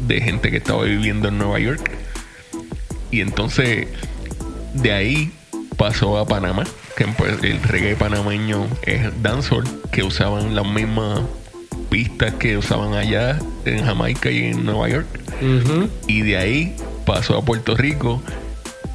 de 0.06 0.22
gente 0.22 0.50
que 0.50 0.56
estaba 0.56 0.84
viviendo 0.84 1.28
en 1.28 1.36
Nueva 1.36 1.58
York. 1.58 1.97
Y 3.10 3.20
entonces 3.20 3.88
de 4.74 4.92
ahí 4.92 5.32
pasó 5.76 6.18
a 6.18 6.26
Panamá, 6.26 6.64
que 6.96 7.06
pues, 7.06 7.42
el 7.42 7.62
reggae 7.62 7.96
panameño 7.96 8.66
es 8.82 9.22
dancehall, 9.22 9.64
que 9.90 10.02
usaban 10.02 10.54
las 10.54 10.66
mismas 10.66 11.20
pistas 11.88 12.34
que 12.34 12.56
usaban 12.56 12.94
allá 12.94 13.38
en 13.64 13.84
Jamaica 13.84 14.30
y 14.30 14.44
en 14.44 14.64
Nueva 14.64 14.88
York. 14.88 15.06
Y 16.06 16.22
de 16.22 16.36
ahí 16.36 16.76
pasó 17.06 17.36
a 17.38 17.44
Puerto 17.44 17.76
Rico, 17.76 18.22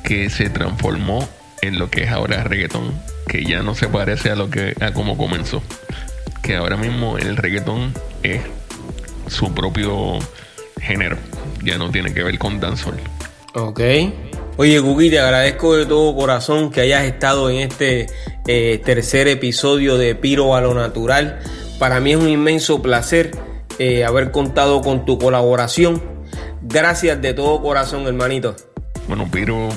que 0.04 0.30
se 0.30 0.49
transformó 0.49 1.28
en 1.62 1.80
lo 1.80 1.89
que 1.89 2.04
es 2.04 2.12
ahora 2.12 2.43
reggaetón, 2.43 2.93
que 3.28 3.45
ya 3.45 3.63
no 3.63 3.73
se 3.73 3.88
parece 3.88 4.30
a 4.30 4.36
lo 4.36 4.49
que 4.49 4.76
a 4.82 4.91
cómo 4.91 5.17
comenzó. 5.17 5.63
Que 6.41 6.58
ahora 6.58 6.76
mismo 6.76 7.17
el 7.17 7.38
reggaetón 7.38 7.93
es 8.21 8.41
su 9.28 9.54
propio 9.54 10.19
género, 10.82 11.17
ya 11.63 11.78
no 11.78 11.89
tiene 11.89 12.13
que 12.13 12.23
ver 12.23 12.38
con 12.38 12.60
dancehall. 12.60 12.99
Ok. 13.56 13.80
Oye, 14.58 14.80
Gugi, 14.80 15.10
te 15.10 15.20
agradezco 15.20 15.76
de 15.76 15.86
todo 15.86 16.16
corazón 16.16 16.72
que 16.72 16.82
hayas 16.82 17.06
estado 17.06 17.50
en 17.50 17.58
este 17.58 18.08
eh, 18.48 18.82
tercer 18.84 19.28
episodio 19.28 19.98
de 19.98 20.16
Piro 20.16 20.56
a 20.56 20.62
lo 20.62 20.74
Natural. 20.74 21.39
Para 21.78 22.00
mí 22.00 22.12
es 22.12 22.18
un 22.18 22.30
inmenso 22.30 22.82
placer 22.82 23.32
eh, 23.78 24.06
haber 24.06 24.32
contado 24.32 24.82
con 24.82 25.06
tu 25.06 25.20
colaboración. 25.20 26.02
Gracias 26.63 27.22
de 27.22 27.34
todo 27.34 27.62
corazón, 27.62 28.08
hermanito. 28.08 28.56
Bueno, 29.08 29.30
Piro, 29.32 29.70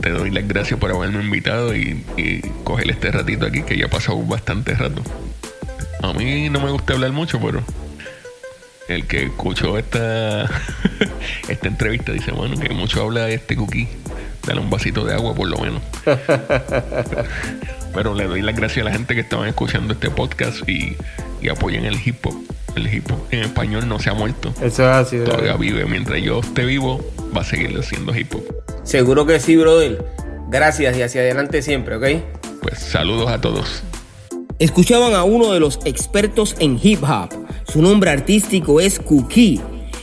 te 0.00 0.10
doy 0.10 0.30
las 0.30 0.46
gracias 0.46 0.78
por 0.78 0.92
haberme 0.92 1.22
invitado 1.22 1.74
y, 1.74 2.04
y 2.16 2.40
coger 2.62 2.90
este 2.90 3.10
ratito 3.10 3.46
aquí, 3.46 3.62
que 3.62 3.76
ya 3.76 3.86
ha 3.86 3.90
pasado 3.90 4.18
bastante 4.22 4.74
rato. 4.74 5.02
A 6.02 6.12
mí 6.12 6.48
no 6.48 6.60
me 6.60 6.70
gusta 6.70 6.92
hablar 6.92 7.10
mucho, 7.12 7.40
pero 7.40 7.60
el 8.88 9.06
que 9.06 9.24
escuchó 9.24 9.78
esta, 9.78 10.44
esta 11.48 11.68
entrevista 11.68 12.12
dice, 12.12 12.32
bueno, 12.32 12.58
que 12.58 12.70
mucho 12.70 13.02
habla 13.02 13.24
de 13.26 13.34
este 13.34 13.56
cookie. 13.56 13.88
Dale 14.46 14.60
un 14.60 14.70
vasito 14.70 15.04
de 15.04 15.14
agua 15.14 15.34
por 15.34 15.48
lo 15.48 15.58
menos. 15.58 15.82
Pero 17.94 18.14
le 18.14 18.24
doy 18.24 18.42
las 18.42 18.54
gracias 18.54 18.86
a 18.86 18.90
la 18.90 18.94
gente 18.94 19.14
que 19.14 19.22
estaban 19.22 19.48
escuchando 19.48 19.94
este 19.94 20.10
podcast 20.10 20.68
y, 20.68 20.96
y 21.40 21.48
apoyen 21.48 21.84
el 21.84 21.96
hip 22.04 22.24
hop. 22.26 22.36
El 22.76 22.92
hip 22.92 23.10
hop 23.10 23.26
en 23.30 23.40
español 23.40 23.88
no 23.88 23.98
se 23.98 24.10
ha 24.10 24.14
muerto. 24.14 24.52
Eso 24.60 24.82
es 24.84 24.96
así. 24.96 25.18
Todavía 25.18 25.56
vive. 25.56 25.84
Mientras 25.86 26.22
yo 26.22 26.40
esté 26.40 26.64
vivo, 26.64 27.04
va 27.36 27.40
a 27.40 27.44
seguir 27.44 27.82
siendo 27.82 28.14
hip 28.14 28.34
hop. 28.34 28.44
Seguro 28.84 29.26
que 29.26 29.40
sí, 29.40 29.56
brother. 29.56 30.04
Gracias 30.48 30.96
y 30.96 31.02
hacia 31.02 31.22
adelante 31.22 31.62
siempre, 31.62 31.96
¿ok? 31.96 32.04
Pues 32.62 32.78
saludos 32.78 33.30
a 33.30 33.40
todos. 33.40 33.82
Escuchaban 34.58 35.14
a 35.14 35.22
uno 35.22 35.52
de 35.52 35.60
los 35.60 35.80
expertos 35.84 36.56
en 36.60 36.80
hip 36.82 37.02
hop. 37.02 37.28
Su 37.70 37.82
nombre 37.82 38.08
artístico 38.08 38.80
es 38.80 38.98
Cookie 38.98 39.60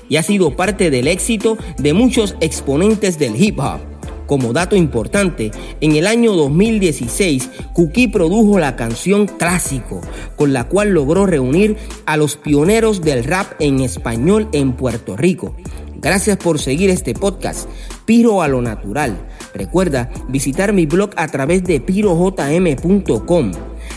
y 0.10 0.18
ha 0.18 0.24
sido 0.24 0.56
parte 0.56 0.92
del 0.92 1.08
éxito 1.08 1.58
de 1.80 1.94
muchos 1.94 2.36
exponentes 2.40 3.18
del 3.18 3.42
hip 3.42 3.60
hop. 3.60 3.80
Como 4.28 4.54
dato 4.54 4.76
importante, 4.76 5.50
en 5.82 5.96
el 5.96 6.06
año 6.06 6.34
2016, 6.34 7.50
Cookie 7.74 8.10
produjo 8.10 8.60
la 8.60 8.76
canción 8.76 9.26
Clásico, 9.26 10.02
con 10.36 10.54
la 10.54 10.66
cual 10.66 10.90
logró 10.90 11.26
reunir 11.26 11.76
a 12.06 12.16
los 12.16 12.38
pioneros 12.38 13.02
del 13.02 13.24
rap 13.24 13.54
en 13.60 13.82
español 13.82 14.50
en 14.52 14.74
Puerto 14.74 15.18
Rico. 15.18 15.56
Gracias 15.96 16.38
por 16.38 16.60
seguir 16.60 16.92
este 16.92 17.16
podcast, 17.16 17.68
Piro 18.06 18.44
a 18.44 18.48
lo 18.48 18.62
Natural. 18.62 19.18
Recuerda 19.56 20.12
visitar 20.30 20.74
mi 20.74 20.86
blog 20.86 21.10
a 21.16 21.28
través 21.28 21.64
de 21.64 21.80
pirojm.com. 21.80 23.52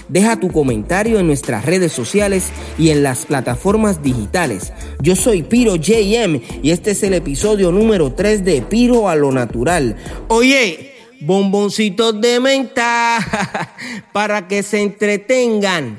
Deja 0.08 0.38
tu 0.38 0.50
comentario 0.50 1.18
en 1.18 1.26
nuestras 1.26 1.64
redes 1.64 1.92
sociales 1.92 2.50
y 2.78 2.90
en 2.90 3.02
las 3.02 3.26
plataformas 3.26 4.02
digitales. 4.02 4.72
Yo 5.00 5.16
soy 5.16 5.42
Piro 5.42 5.76
JM 5.76 6.40
y 6.62 6.70
este 6.70 6.92
es 6.92 7.02
el 7.02 7.14
episodio 7.14 7.72
número 7.72 8.12
3 8.12 8.44
de 8.44 8.62
Piro 8.62 9.08
a 9.08 9.16
lo 9.16 9.32
Natural. 9.32 9.96
Oye, 10.28 10.94
bomboncitos 11.20 12.20
de 12.20 12.40
menta 12.40 13.18
para 14.12 14.46
que 14.46 14.62
se 14.62 14.82
entretengan. 14.82 15.98